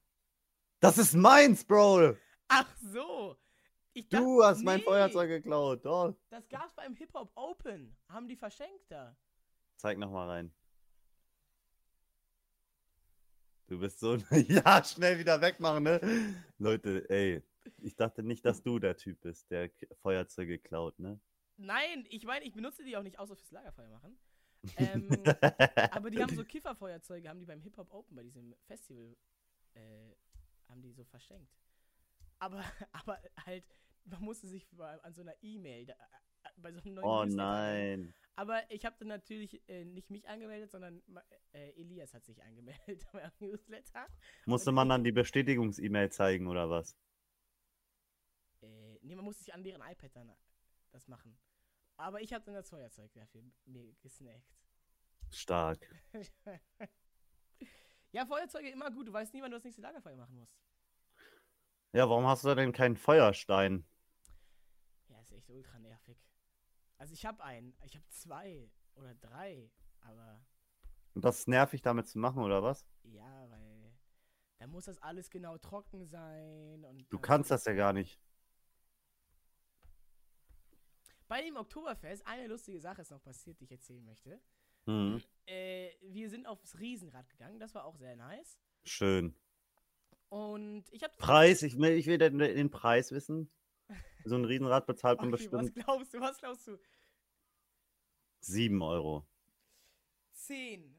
[0.84, 2.16] Das ist meins, Bro.
[2.48, 3.38] Ach so.
[3.94, 5.86] Ich Du hast mein nee, Feuerzeug geklaut.
[5.86, 6.16] Doch.
[6.32, 7.96] Das gab's beim Hip-Hop Open.
[8.10, 9.16] Haben die verschenkt da.
[9.82, 10.54] Zeig noch mal rein.
[13.66, 14.16] Du bist so.
[14.48, 16.00] Ja, schnell wieder wegmachen, ne?
[16.60, 17.42] Leute, ey.
[17.80, 19.72] Ich dachte nicht, dass du der Typ bist, der
[20.04, 21.20] Feuerzeuge klaut, ne?
[21.58, 24.20] Nein, ich meine, ich benutze die auch nicht außer fürs Lagerfeuer machen.
[24.78, 25.10] Ähm,
[25.90, 29.18] aber die haben so Kifferfeuerzeuge, haben die beim Hip Hop Open bei diesem Festival,
[29.74, 30.12] äh,
[30.70, 31.52] haben die so verschenkt.
[32.38, 33.66] Aber, aber halt,
[34.06, 35.96] man musste sich an so einer E-Mail, äh,
[36.58, 38.14] bei so einem neuen oh Newsletter nein.
[38.36, 41.02] Aber ich habe dann natürlich äh, nicht mich angemeldet, sondern
[41.54, 44.08] äh, Elias hat sich angemeldet beim Newsletter.
[44.46, 46.96] Musste man dann die Bestätigungs-E-Mail zeigen oder was?
[48.62, 50.34] Äh, nee, man musste sich an deren iPad dann
[50.92, 51.38] das machen.
[51.98, 54.56] Aber ich habe dann das Feuerzeug dafür mir gesnackt.
[55.30, 55.80] Stark.
[58.12, 59.08] ja, Feuerzeuge immer gut.
[59.08, 60.58] Du weißt nie, wann du das nächste Lagerfeuer machen musst.
[61.94, 63.86] Ja, warum hast du denn keinen Feuerstein?
[65.10, 66.18] Ja, ist echt ultra nervig.
[67.02, 69.72] Also ich habe einen, ich habe zwei oder drei,
[70.02, 70.46] aber
[71.16, 72.86] Und das ist nervig damit zu machen, oder was?
[73.02, 73.92] ja, weil
[74.60, 78.22] da muss das alles genau trocken sein und Du kannst das ja gar nicht.
[81.28, 84.40] Bei dem Oktoberfest eine lustige Sache ist noch passiert, die ich erzählen möchte.
[84.86, 85.24] Mhm.
[85.48, 88.60] Äh, wir sind aufs Riesenrad gegangen, das war auch sehr nice.
[88.84, 89.34] Schön.
[90.30, 93.50] Und ich habe Preis, ich will, ich will den, den Preis wissen.
[94.26, 96.20] So ein Riesenrad bezahlt man Okay, was bestimmt glaubst du?
[96.20, 96.78] Was glaubst du?
[98.42, 99.26] 7 Euro.
[100.34, 100.96] 10.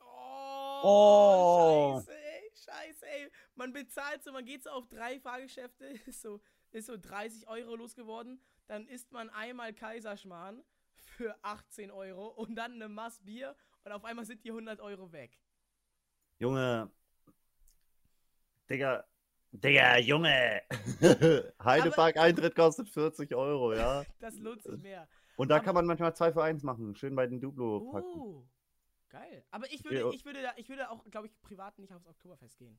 [0.00, 1.96] Oh, Oh.
[1.98, 2.50] Scheiße, ey.
[2.54, 3.30] Scheiße, ey.
[3.54, 6.40] Man bezahlt so, man geht so auf drei Fahrgeschäfte, ist so,
[6.72, 8.40] ist so 30 Euro losgeworden.
[8.66, 10.62] Dann isst man einmal Kaiserschmarrn
[10.94, 15.12] für 18 Euro und dann eine Maß Bier und auf einmal sind die 100 Euro
[15.12, 15.38] weg.
[16.38, 16.90] Junge.
[18.68, 19.06] Digga.
[19.60, 20.62] Digga, Junge.
[21.62, 24.04] Heidepark-Eintritt kostet 40 Euro, ja.
[24.20, 25.08] Das lohnt sich mehr.
[25.36, 26.94] Und da Aber- kann man manchmal 2 für 1 machen.
[26.94, 28.20] Schön bei den Duplo packen.
[28.20, 28.46] Uh,
[29.08, 29.44] geil.
[29.50, 32.58] Aber ich würde, ich würde, da, ich würde auch, glaube ich, privat nicht aufs Oktoberfest
[32.58, 32.78] gehen.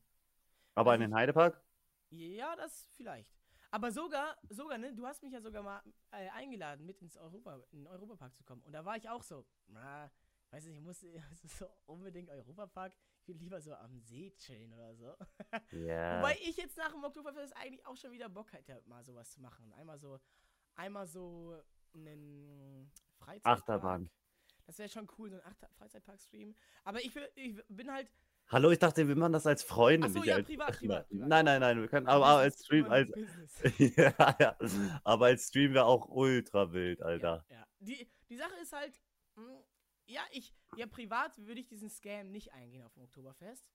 [0.76, 1.62] Aber in den Heidepark?
[2.10, 3.30] Ja, das vielleicht.
[3.70, 7.60] Aber sogar, sogar, ne, du hast mich ja sogar mal äh, eingeladen, mit ins Europa,
[7.72, 8.62] in den Europapark zu kommen.
[8.62, 10.10] Und da war ich auch so, na,
[10.52, 11.02] weiß nicht, ich muss
[11.60, 12.94] so unbedingt Europapark,
[13.28, 15.16] will lieber so am See chillen oder so.
[15.72, 16.20] Ja.
[16.20, 19.42] Wobei ich jetzt nach dem Oktoberfest eigentlich auch schon wieder Bock hätte, mal sowas zu
[19.42, 19.72] machen.
[19.74, 20.20] Einmal so,
[20.76, 21.62] einmal so
[21.94, 23.60] einen Freizeitpark.
[23.60, 24.10] Achterbahn.
[24.66, 26.56] Das wäre schon cool, so ein Achter Freizeitpark-Stream.
[26.84, 28.12] Aber ich, will, ich bin halt,
[28.50, 30.46] Hallo, ich dachte, wir machen das als Freunde, Ach so, ja, als.
[30.48, 31.28] privat, privat, privat.
[31.28, 33.12] Nein, nein, nein, wir können aber als Business, Stream, als.
[33.98, 34.58] ja, ja.
[35.04, 37.46] Aber als Stream wäre auch ultra wild, Alter.
[37.50, 37.68] Ja, ja.
[37.80, 39.02] Die, die Sache ist halt,
[39.36, 39.64] mh,
[40.06, 43.70] ja, ich, ja, privat würde ich diesen Scam nicht eingehen auf dem Oktoberfest.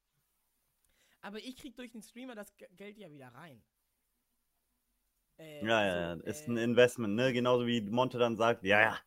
[1.23, 3.63] Aber ich krieg durch den Streamer das Ge- Geld ja wieder rein.
[5.39, 6.13] Äh, Ja, ja, ja.
[6.13, 7.33] also, Ist äh, ein Investment, ne?
[7.33, 8.99] Genauso wie Monte dann sagt, ja, ja,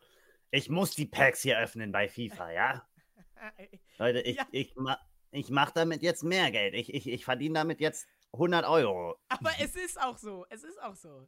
[0.52, 2.88] ich muss die Packs hier öffnen bei FIFA, ja?
[3.98, 4.48] Leute, ich, Ja.
[4.52, 4.98] ich, ma
[5.32, 6.74] ich mach damit jetzt mehr Geld.
[6.76, 9.18] Ich, ich, ich verdiene damit jetzt 100 Euro.
[9.28, 11.28] Aber es ist auch so, es ist auch so.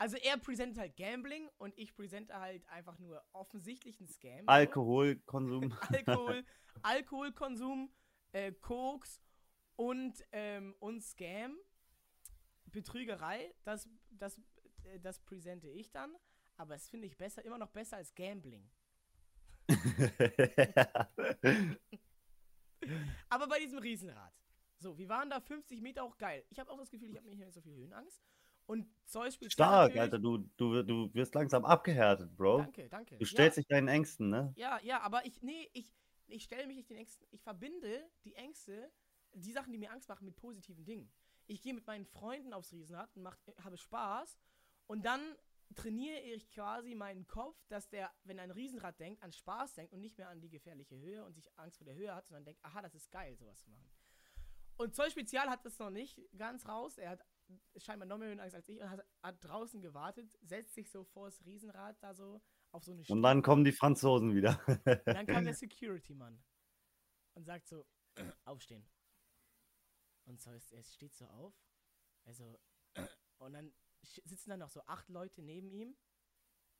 [0.00, 4.48] Also er präsentiert halt Gambling und ich präsente halt einfach nur offensichtlichen Scam.
[4.48, 5.76] Alkoholkonsum.
[5.92, 6.42] Alkohol,
[6.80, 7.92] Alkoholkonsum,
[8.32, 9.20] äh, Koks
[9.76, 11.54] und, ähm, und Scam,
[12.64, 14.40] Betrügerei, das, das,
[14.84, 16.16] äh, das präsente ich dann.
[16.56, 18.70] Aber es finde ich besser, immer noch besser als Gambling.
[23.28, 24.32] Aber bei diesem Riesenrad.
[24.78, 26.42] So, wir waren da 50 Meter auch geil.
[26.48, 28.22] Ich habe auch das Gefühl, ich habe nicht mehr so viel Höhenangst.
[28.70, 32.58] Und Zeus spielt Stark, Alter, du, du, du wirst langsam abgehärtet, Bro.
[32.58, 33.18] Danke, danke.
[33.18, 34.52] Du stellst ja, dich deinen Ängsten, ne?
[34.54, 35.92] Ja, ja, aber ich, nee, ich,
[36.28, 37.26] ich stelle mich nicht den Ängsten.
[37.32, 38.92] Ich verbinde die Ängste,
[39.32, 41.10] die Sachen, die mir Angst machen, mit positiven Dingen.
[41.48, 44.38] Ich gehe mit meinen Freunden aufs Riesenrad und mach, habe Spaß.
[44.86, 45.20] Und dann
[45.74, 50.00] trainiere ich quasi meinen Kopf, dass der, wenn ein Riesenrad denkt, an Spaß denkt und
[50.00, 52.64] nicht mehr an die gefährliche Höhe und sich Angst vor der Höhe hat, sondern denkt,
[52.64, 53.90] aha, das ist geil, sowas zu machen.
[54.76, 56.96] Und Zoll Spezial hat das noch nicht ganz raus.
[56.98, 57.24] Er hat
[57.76, 61.26] scheinbar noch mehr Höhenangst als ich und hat, hat draußen gewartet, setzt sich so vor
[61.26, 62.42] das Riesenrad da so
[62.72, 64.60] auf so eine Und dann kommen die Franzosen wieder.
[64.66, 66.42] und dann kam der Security-Mann
[67.34, 67.86] und sagt so,
[68.44, 68.88] aufstehen.
[70.24, 71.54] Und so ist, er steht so auf.
[72.24, 72.60] Also,
[73.38, 73.72] und dann
[74.02, 75.96] sitzen dann noch so acht Leute neben ihm.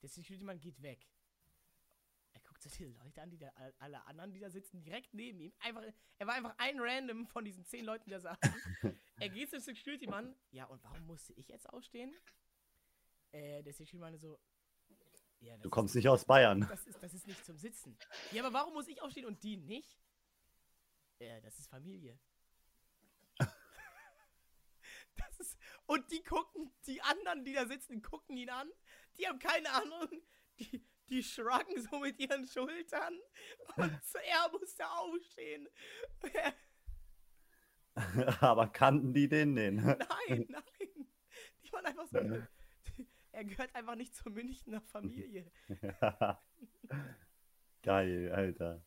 [0.03, 1.07] Der Security-Mann geht weg.
[2.63, 5.41] Guckt sich die Leute an, die da, all- alle anderen, die da sitzen, direkt neben
[5.41, 5.53] ihm.
[5.61, 5.83] Einfach,
[6.19, 8.39] er war einfach ein random von diesen zehn Leuten, die da saßen.
[9.19, 10.37] er geht zum Security-Mann.
[10.51, 12.15] Ja, und warum musste ich jetzt aufstehen?
[13.33, 14.39] Äh, der Security-Mann so.
[15.41, 16.61] Ja, Du kommst nicht aus Bayern.
[16.69, 17.97] das ist, das ist nicht zum Sitzen.
[18.31, 19.99] Ja, aber warum muss ich aufstehen und die nicht?
[21.19, 22.19] Ja, das ist Familie.
[25.17, 28.71] Das ist, und die gucken, die anderen, die da sitzen, gucken ihn an.
[29.19, 30.09] Die haben keine Ahnung.
[30.59, 33.19] Die, die shruggen so mit ihren Schultern.
[33.77, 35.69] Und er musste aufstehen.
[38.41, 39.57] Aber kannten die den?
[39.57, 39.77] den?
[39.77, 41.09] Nein, nein.
[41.63, 42.19] Die waren einfach so.
[43.33, 45.51] Er gehört einfach nicht zur Münchner Familie.
[47.83, 48.85] Geil, Alter.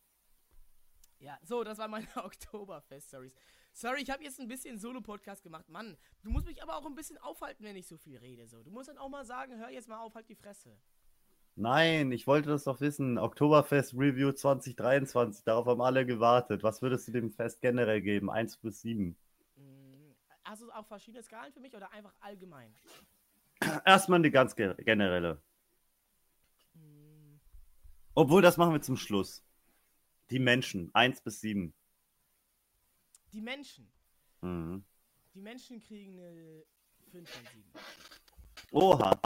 [1.19, 3.33] Ja, so, das waren meine Oktoberfest-Stories.
[3.71, 5.69] Sorry, ich habe jetzt ein bisschen Solo-Podcast gemacht.
[5.69, 8.47] Mann, du musst mich aber auch ein bisschen aufhalten, wenn ich so viel rede.
[8.47, 8.61] So.
[8.61, 10.77] Du musst dann auch mal sagen, hör jetzt mal auf, halt die Fresse.
[11.55, 13.17] Nein, ich wollte das doch wissen.
[13.19, 16.63] Oktoberfest Review 2023, darauf haben alle gewartet.
[16.63, 18.29] Was würdest du dem Fest generell geben?
[18.31, 19.15] 1 bis 7.
[19.55, 22.73] Hm, Hast du auch verschiedene Skalen für mich oder einfach allgemein?
[23.85, 25.41] Erstmal die ganz ge- generelle.
[26.73, 27.39] Hm,
[28.15, 29.43] Obwohl, das machen wir zum Schluss.
[30.31, 31.73] Die Menschen, 1 bis 7.
[33.31, 33.87] Die Menschen.
[34.41, 34.83] Mhm.
[35.35, 36.63] Die Menschen kriegen eine
[37.11, 37.63] 5 von 7.
[38.71, 39.19] Oha.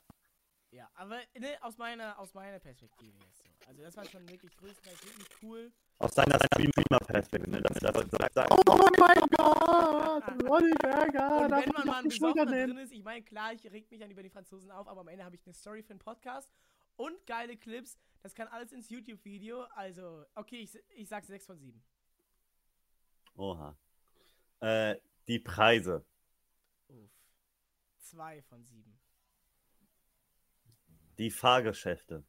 [0.71, 3.45] Ja, aber ne, aus, meiner, aus meiner Perspektive jetzt so.
[3.67, 5.71] Also das war schon wirklich größtenteils wirklich cool.
[5.99, 7.61] Aus deiner Streamer-Perspektive, ne?
[7.61, 8.61] Damit er sagt, sagt, oh
[8.99, 13.23] mein Gott, Ronny Berger, Und wenn ich man mal ein Besoffener drin ist, ich meine,
[13.23, 15.53] klar, ich reg mich dann über die Franzosen auf, aber am Ende habe ich eine
[15.53, 16.51] Story für einen Podcast
[16.97, 17.97] und geile Clips.
[18.21, 19.63] Das kann alles ins YouTube-Video.
[19.75, 21.81] Also, okay, ich, ich sag 6 von 7.
[23.35, 23.77] Oha.
[24.59, 24.97] Äh,
[25.27, 26.05] die Preise.
[26.87, 27.11] Uff.
[27.99, 28.99] 2 von 7.
[31.17, 32.23] Die Fahrgeschäfte.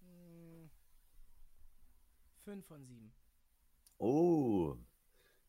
[0.00, 0.70] Hm.
[2.44, 3.12] 5 von 7.
[3.98, 4.76] Oh.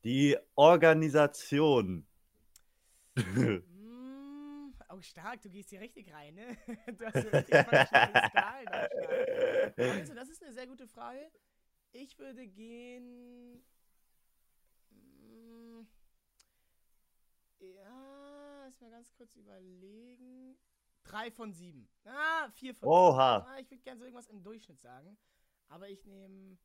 [0.03, 2.05] Die Organisation.
[3.15, 3.57] Mm,
[4.89, 6.57] oh, stark, du gehst hier richtig rein, ne?
[6.97, 8.67] Du hast richtig Skalen.
[9.77, 11.31] Also, das ist eine sehr gute Frage.
[11.93, 13.63] Ich würde gehen.
[14.91, 15.87] Mm,
[17.59, 18.32] ja,
[18.73, 20.57] lass mal ganz kurz überlegen.
[21.03, 21.87] Drei von sieben.
[22.05, 23.39] Ah, vier von Oha.
[23.41, 23.51] sieben.
[23.51, 25.17] Ah, ich würde gerne so irgendwas im Durchschnitt sagen.
[25.67, 26.57] Aber ich nehme.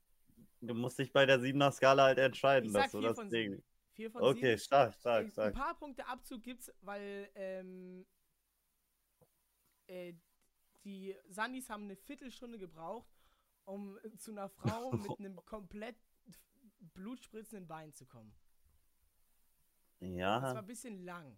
[0.60, 3.50] Du musst dich bei der 7er Skala halt entscheiden, dass du das von Ding.
[3.52, 3.64] sieben.
[3.92, 4.58] Vier von Okay, sieben.
[4.58, 5.54] stark, stark, Ein stark.
[5.54, 8.06] paar Punkte Abzug gibt's, weil ähm,
[9.88, 10.14] äh,
[10.84, 13.10] die Sandys haben eine Viertelstunde gebraucht,
[13.64, 15.96] um zu einer Frau mit einem komplett
[16.94, 18.32] blutspritzenden Bein zu kommen.
[19.98, 21.36] Das war Ja, ein bisschen lang.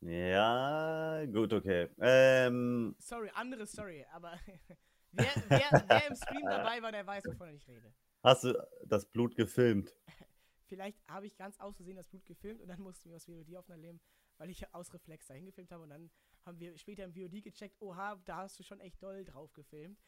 [0.00, 1.88] Ja, gut, okay.
[2.00, 4.38] Ähm, Sorry, andere Story, aber
[5.12, 7.92] wer, wer, wer im Stream dabei war, der weiß, wovon ich rede.
[8.22, 8.54] hast du
[8.86, 9.94] das Blut gefilmt?
[10.68, 13.80] Vielleicht habe ich ganz aus Versehen das Blut gefilmt und dann mussten wir aus VOD-Aufnahmen
[13.80, 14.00] nehmen,
[14.38, 16.10] weil ich aus Reflex dahin gefilmt habe und dann
[16.44, 19.98] haben wir später im VOD gecheckt, oha, da hast du schon echt doll drauf gefilmt.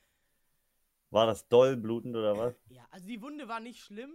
[1.11, 2.55] War das doll blutend oder was?
[2.69, 4.13] Ja, also die Wunde war nicht schlimm,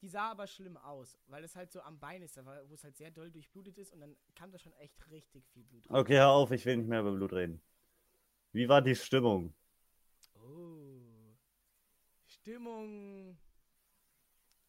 [0.00, 2.96] die sah aber schlimm aus, weil es halt so am Bein ist, wo es halt
[2.96, 6.00] sehr doll durchblutet ist und dann kam da schon echt richtig viel Blut raus.
[6.00, 7.60] Okay, hör auf, ich will nicht mehr über Blut reden.
[8.52, 9.54] Wie war die Stimmung?
[10.34, 11.36] Oh.
[12.26, 13.38] Stimmung.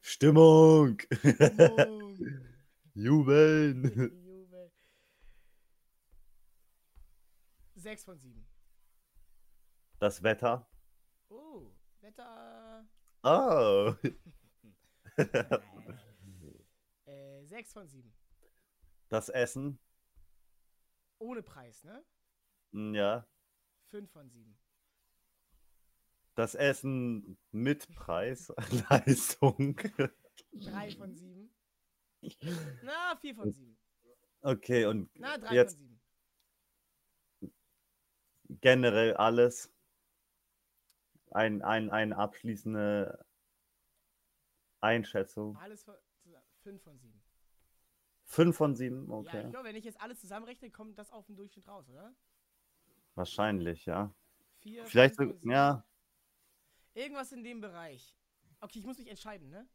[0.02, 1.00] Stimmung!
[1.00, 2.18] Stimmung.
[2.94, 3.84] Jubeln!
[3.84, 4.72] Jubel.
[7.76, 8.48] Sechs von sieben.
[10.00, 10.68] Das Wetter?
[11.30, 11.72] Oh,
[12.02, 12.88] Wetter.
[13.24, 13.94] Oh!
[17.06, 18.14] äh, sechs von sieben.
[19.10, 19.80] Das Essen?
[21.20, 22.04] Ohne Preis, ne?
[22.72, 23.28] Hm, Ja.
[23.90, 24.58] Fünf von sieben.
[26.36, 28.52] Das Essen mit Preis?
[28.90, 29.80] Leistung?
[30.52, 31.56] Drei von sieben.
[32.84, 33.78] Na, vier von sieben.
[34.42, 35.88] Okay, und Na, drei Jetzt- von
[37.40, 37.62] sieben.
[38.62, 39.72] generell alles?
[41.32, 43.26] Ein, ein, eine abschließende
[44.86, 45.56] Einschätzung?
[45.58, 46.46] Alles von, zusammen.
[46.62, 47.22] Fünf von sieben.
[48.24, 49.08] Fünf von sieben?
[49.10, 49.44] Ja, Okay.
[49.46, 52.14] ich glaube, wenn ich jetzt alles zusammenrechne, kommt das auf den Durchschnitt raus, oder?
[53.16, 54.14] Wahrscheinlich, ja.
[54.60, 55.86] Vier, Vielleicht, fünf so- ja.
[56.94, 58.16] Irgendwas in dem Bereich.
[58.62, 59.68] Okay, ich muss mich entscheiden, ne?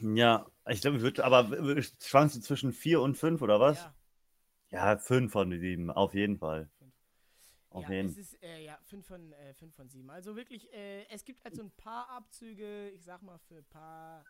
[0.00, 3.78] Ja, ich glaube, ich würde, aber schwankst du zwischen vier und fünf oder was?
[3.78, 3.94] Ja.
[4.72, 6.70] Ja, fünf von sieben, auf jeden Fall.
[7.70, 10.10] Auf ja, jeden es ist, äh, ja, 5 von, äh, fünf von 7.
[10.10, 13.64] Also wirklich, äh, es gibt halt so ein paar Abzüge, ich sag mal, für ein
[13.66, 14.24] paar,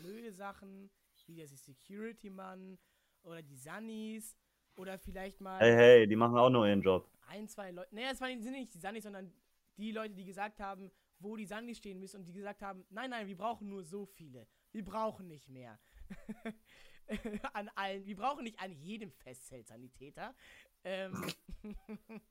[0.00, 0.90] blöde Sachen,
[1.26, 2.78] wie der Security-Mann
[3.22, 4.36] oder die Sunnies
[4.76, 7.08] oder vielleicht mal Hey, hey, die machen auch nur ihren Job.
[7.28, 9.32] ein, zwei Leute, nee, das waren, sind nicht die Sunnies, sondern
[9.78, 13.08] die Leute, die gesagt haben, wo die Sunnies stehen müssen und die gesagt haben, nein,
[13.08, 14.46] nein, wir brauchen nur so viele.
[14.72, 15.78] Wir brauchen nicht mehr.
[17.54, 20.34] an allen, wir brauchen nicht an jedem Festzelt Sanitäter.
[20.84, 21.24] Ähm,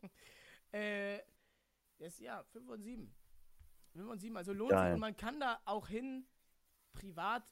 [0.72, 1.19] äh,
[1.97, 3.13] das, ja, 5 und 7.
[3.93, 4.86] 5 und 7, also lohnt Geil.
[4.86, 6.26] sich und man kann da auch hin,
[6.93, 7.43] privat,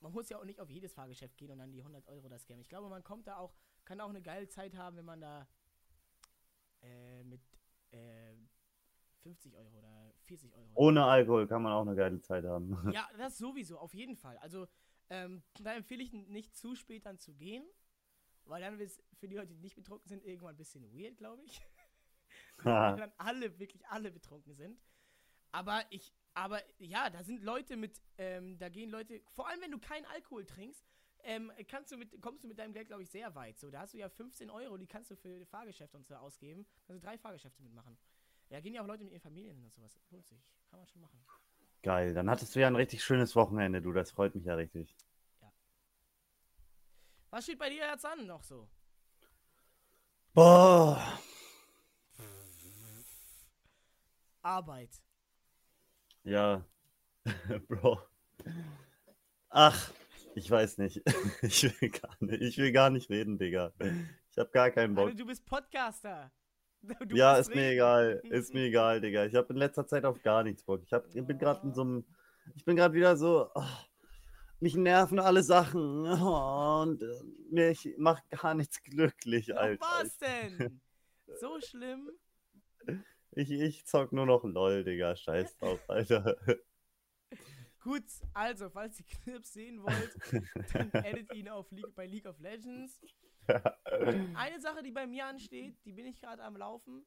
[0.00, 2.42] man muss ja auch nicht auf jedes Fahrgeschäft gehen und dann die 100 Euro das
[2.42, 2.60] scammen.
[2.62, 5.48] Ich glaube, man kommt da auch, kann auch eine geile Zeit haben, wenn man da
[6.82, 7.40] äh, mit
[7.90, 8.34] äh,
[9.22, 10.70] 50 Euro oder 40 Euro.
[10.74, 12.76] Ohne Alkohol kann man auch eine geile Zeit haben.
[12.92, 14.38] Ja, das sowieso, auf jeden Fall.
[14.38, 14.68] Also,
[15.10, 17.64] ähm, da empfehle ich nicht zu spät dann zu gehen,
[18.44, 21.16] weil dann wird es für die Leute, die nicht betrunken sind, irgendwann ein bisschen weird,
[21.16, 21.60] glaube ich.
[22.62, 24.80] weil dann alle, wirklich alle betrunken sind.
[25.52, 29.70] Aber ich, aber ja, da sind Leute mit, ähm, da gehen Leute, vor allem wenn
[29.70, 30.84] du keinen Alkohol trinkst,
[31.24, 33.58] ähm, kannst du mit, kommst du mit deinem Geld, glaube ich, sehr weit.
[33.58, 36.66] So, da hast du ja 15 Euro, die kannst du für Fahrgeschäfte und so ausgeben.
[36.86, 37.98] Kannst du drei Fahrgeschäfte mitmachen.
[38.50, 39.98] Da gehen ja auch Leute mit ihren Familien hin und sowas.
[40.10, 40.40] Lohnt sich.
[40.70, 41.20] Kann man schon machen.
[41.82, 43.92] Geil, dann hattest du ja ein richtig schönes Wochenende, du.
[43.92, 44.94] Das freut mich ja richtig.
[47.30, 48.68] Was steht bei dir jetzt an noch so?
[50.32, 51.20] Boah.
[54.42, 54.90] Arbeit.
[56.24, 56.64] Ja.
[57.68, 58.00] Bro.
[59.50, 59.92] Ach,
[60.34, 61.02] ich weiß nicht.
[61.42, 63.72] Ich will gar nicht, ich will gar nicht reden, Digga.
[64.30, 65.06] Ich hab gar keinen Bock.
[65.06, 66.30] Alter, du bist Podcaster.
[67.08, 67.72] Du ja, ist mir reden.
[67.72, 68.20] egal.
[68.30, 69.26] Ist mir egal, Digga.
[69.26, 70.80] Ich habe in letzter Zeit auf gar nichts Bock.
[70.84, 72.04] Ich, hab, ich bin gerade in so einem.
[72.54, 73.50] Ich bin gerade wieder so.
[73.52, 73.64] oh,
[74.60, 76.06] mich nerven alle Sachen.
[76.06, 79.80] oh, und äh, mich macht gar nichts glücklich, Alter.
[79.80, 80.80] was denn?
[81.40, 82.10] So schlimm?
[83.32, 85.14] Ich, ich zock nur noch LOL, Digga.
[85.16, 86.36] Scheiß drauf, Alter.
[87.80, 88.04] Gut,
[88.34, 93.00] also, falls ihr Clips sehen wollt, dann edit ihn auf League, bei League of Legends.
[94.34, 97.06] Eine Sache, die bei mir ansteht, die bin ich gerade am Laufen.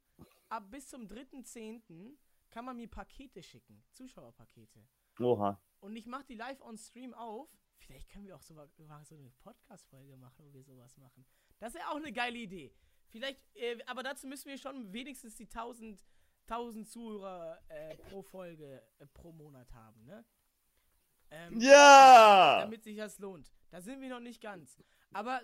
[0.49, 2.17] Ab bis zum 3.10.
[2.49, 3.83] kann man mir Pakete schicken.
[3.91, 4.87] Zuschauerpakete.
[5.19, 5.61] Oha.
[5.81, 7.49] Und ich mache die live on Stream auf.
[7.77, 8.55] Vielleicht können wir auch so,
[9.03, 11.25] so eine Podcast-Folge machen, wo wir sowas machen.
[11.59, 12.73] Das wäre auch eine geile Idee.
[13.11, 15.99] Vielleicht, äh, aber dazu müssen wir schon wenigstens die 1000,
[16.47, 20.25] 1000 Zuhörer äh, pro Folge äh, pro Monat haben, ne?
[21.29, 22.61] Ähm, Ja!
[22.61, 23.51] damit sich das lohnt.
[23.69, 24.77] Da sind wir noch nicht ganz.
[25.13, 25.41] Aber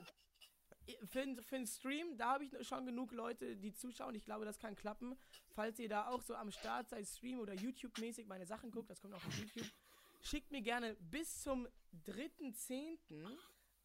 [0.89, 4.15] i- für, den- für den Stream, da habe ich schon genug Leute, die zuschauen.
[4.15, 5.18] Ich glaube, das kann klappen.
[5.49, 8.99] Falls ihr da auch so am Start seid, Stream oder YouTube-mäßig meine Sachen guckt, das
[9.01, 9.68] kommt auch auf YouTube,
[10.22, 11.68] schickt mir gerne bis zum
[12.05, 12.97] 3.10.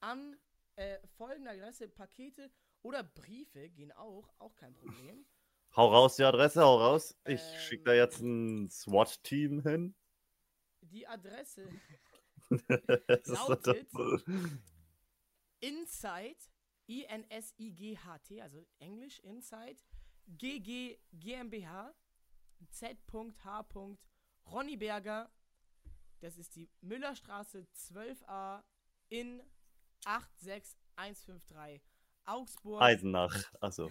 [0.00, 0.36] an
[0.76, 2.50] äh, folgende Adresse Pakete
[2.82, 5.24] oder Briefe gehen auch, auch kein Problem.
[5.76, 7.16] Hau raus die Adresse, hau raus.
[7.24, 7.58] Ich Ähm.
[7.60, 9.94] schick da jetzt ein SWAT-Team hin.
[10.82, 11.68] Die Adresse
[13.08, 13.88] Das ist so- Lautet-
[15.60, 16.36] Inside,
[16.88, 19.76] I-N-S-I-G-H-T, also Englisch, Inside,
[20.26, 21.94] GG GmbH,
[22.70, 23.96] Z.H.
[24.46, 25.30] Ronnyberger,
[26.20, 28.62] das ist die Müllerstraße 12a
[29.08, 29.42] in
[30.04, 31.80] 86153
[32.24, 32.82] Augsburg.
[32.82, 33.34] Eisenach.
[33.60, 33.90] Achso.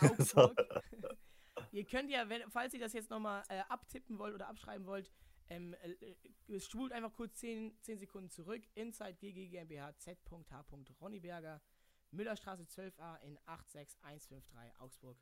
[0.00, 0.56] Augsburg.
[1.72, 5.10] ihr könnt ja, wenn, falls ihr das jetzt nochmal äh, abtippen wollt oder abschreiben wollt,
[5.50, 8.62] ähm, äh, äh, spult einfach kurz 10, 10 Sekunden zurück.
[8.74, 10.64] Inside GG GmbH Z.H.
[11.00, 11.60] Ronnyberger,
[12.10, 15.16] Müllerstraße 12a in 86153 Augsburg.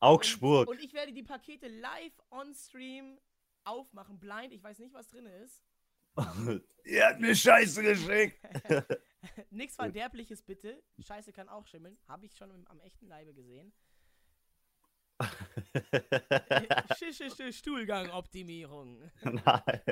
[0.00, 0.68] Augsburg.
[0.68, 3.18] Und, und ich werde die Pakete live on Stream
[3.64, 4.52] aufmachen, blind.
[4.52, 5.62] Ich weiß nicht, was drin ist.
[6.84, 8.40] Ihr habt mir Scheiße geschickt.
[9.50, 10.82] Nichts Verderbliches bitte.
[10.98, 11.98] Scheiße kann auch schimmeln.
[12.06, 13.72] Habe ich schon im, am echten Leibe gesehen.
[17.50, 19.10] Stuhlgangoptimierung.
[19.22, 19.82] Nein.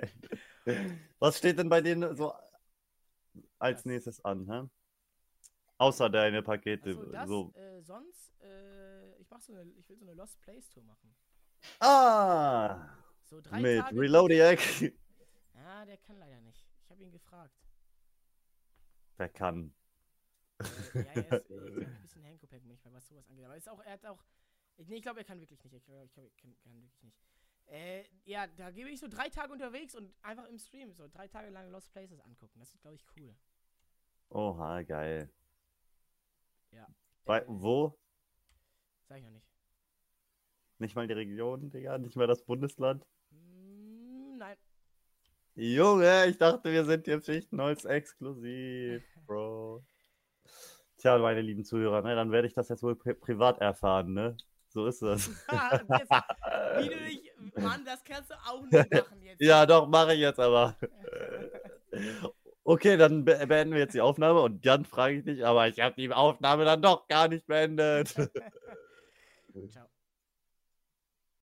[1.18, 2.32] Was steht denn bei denen so
[3.58, 4.68] als nächstes an, hä?
[5.78, 6.90] Außer deine Pakete.
[6.90, 7.52] Achso, das, so.
[7.54, 11.14] äh, sonst, äh, ich mach so eine, ich will so eine Lost Place Tour machen.
[11.80, 12.88] Ah!
[13.24, 14.00] So drei Mit Tage.
[14.00, 14.60] Reloadiac.
[15.54, 16.64] Ja, der kann leider nicht.
[16.84, 17.58] Ich habe ihn gefragt.
[19.16, 19.74] Wer kann?
[20.94, 23.44] Ja, er ist, er ist ein bisschen Hankopack manchmal, was sowas angeht.
[23.44, 24.24] Aber ist auch, er hat auch.
[24.76, 25.74] Ich, nee, ich glaube, er kann wirklich nicht.
[25.74, 27.18] Ich glaube, ich glaub, er kann, kann wirklich nicht.
[27.66, 31.26] Äh, ja, da gebe ich so drei Tage unterwegs und einfach im Stream so drei
[31.26, 32.60] Tage lang Lost Places angucken.
[32.60, 33.34] Das ist, glaube ich, cool.
[34.28, 35.32] Oha, geil.
[36.70, 36.86] Ja.
[37.24, 37.98] Bei, wo?
[39.08, 39.48] Sag ich noch nicht.
[40.78, 41.98] Nicht mal die Region, Digga?
[41.98, 43.04] Nicht mal das Bundesland?
[43.30, 44.56] Mm, nein.
[45.56, 49.82] Junge, ich dachte, wir sind hier Fichtenholz exklusiv, Bro.
[50.98, 54.36] Tja, meine lieben Zuhörer, ne, dann werde ich das jetzt wohl pri privat erfahren, ne?
[54.68, 55.30] So ist das.
[55.30, 57.32] Wie du dich.
[57.56, 59.40] Mann, das kannst du auch nicht machen jetzt.
[59.40, 60.76] ja, doch, mache ich jetzt aber.
[62.68, 65.78] Okay, dann be beenden wir jetzt die Aufnahme und dann frage ich dich, aber ich
[65.78, 68.12] habe die Aufnahme dann doch gar nicht beendet.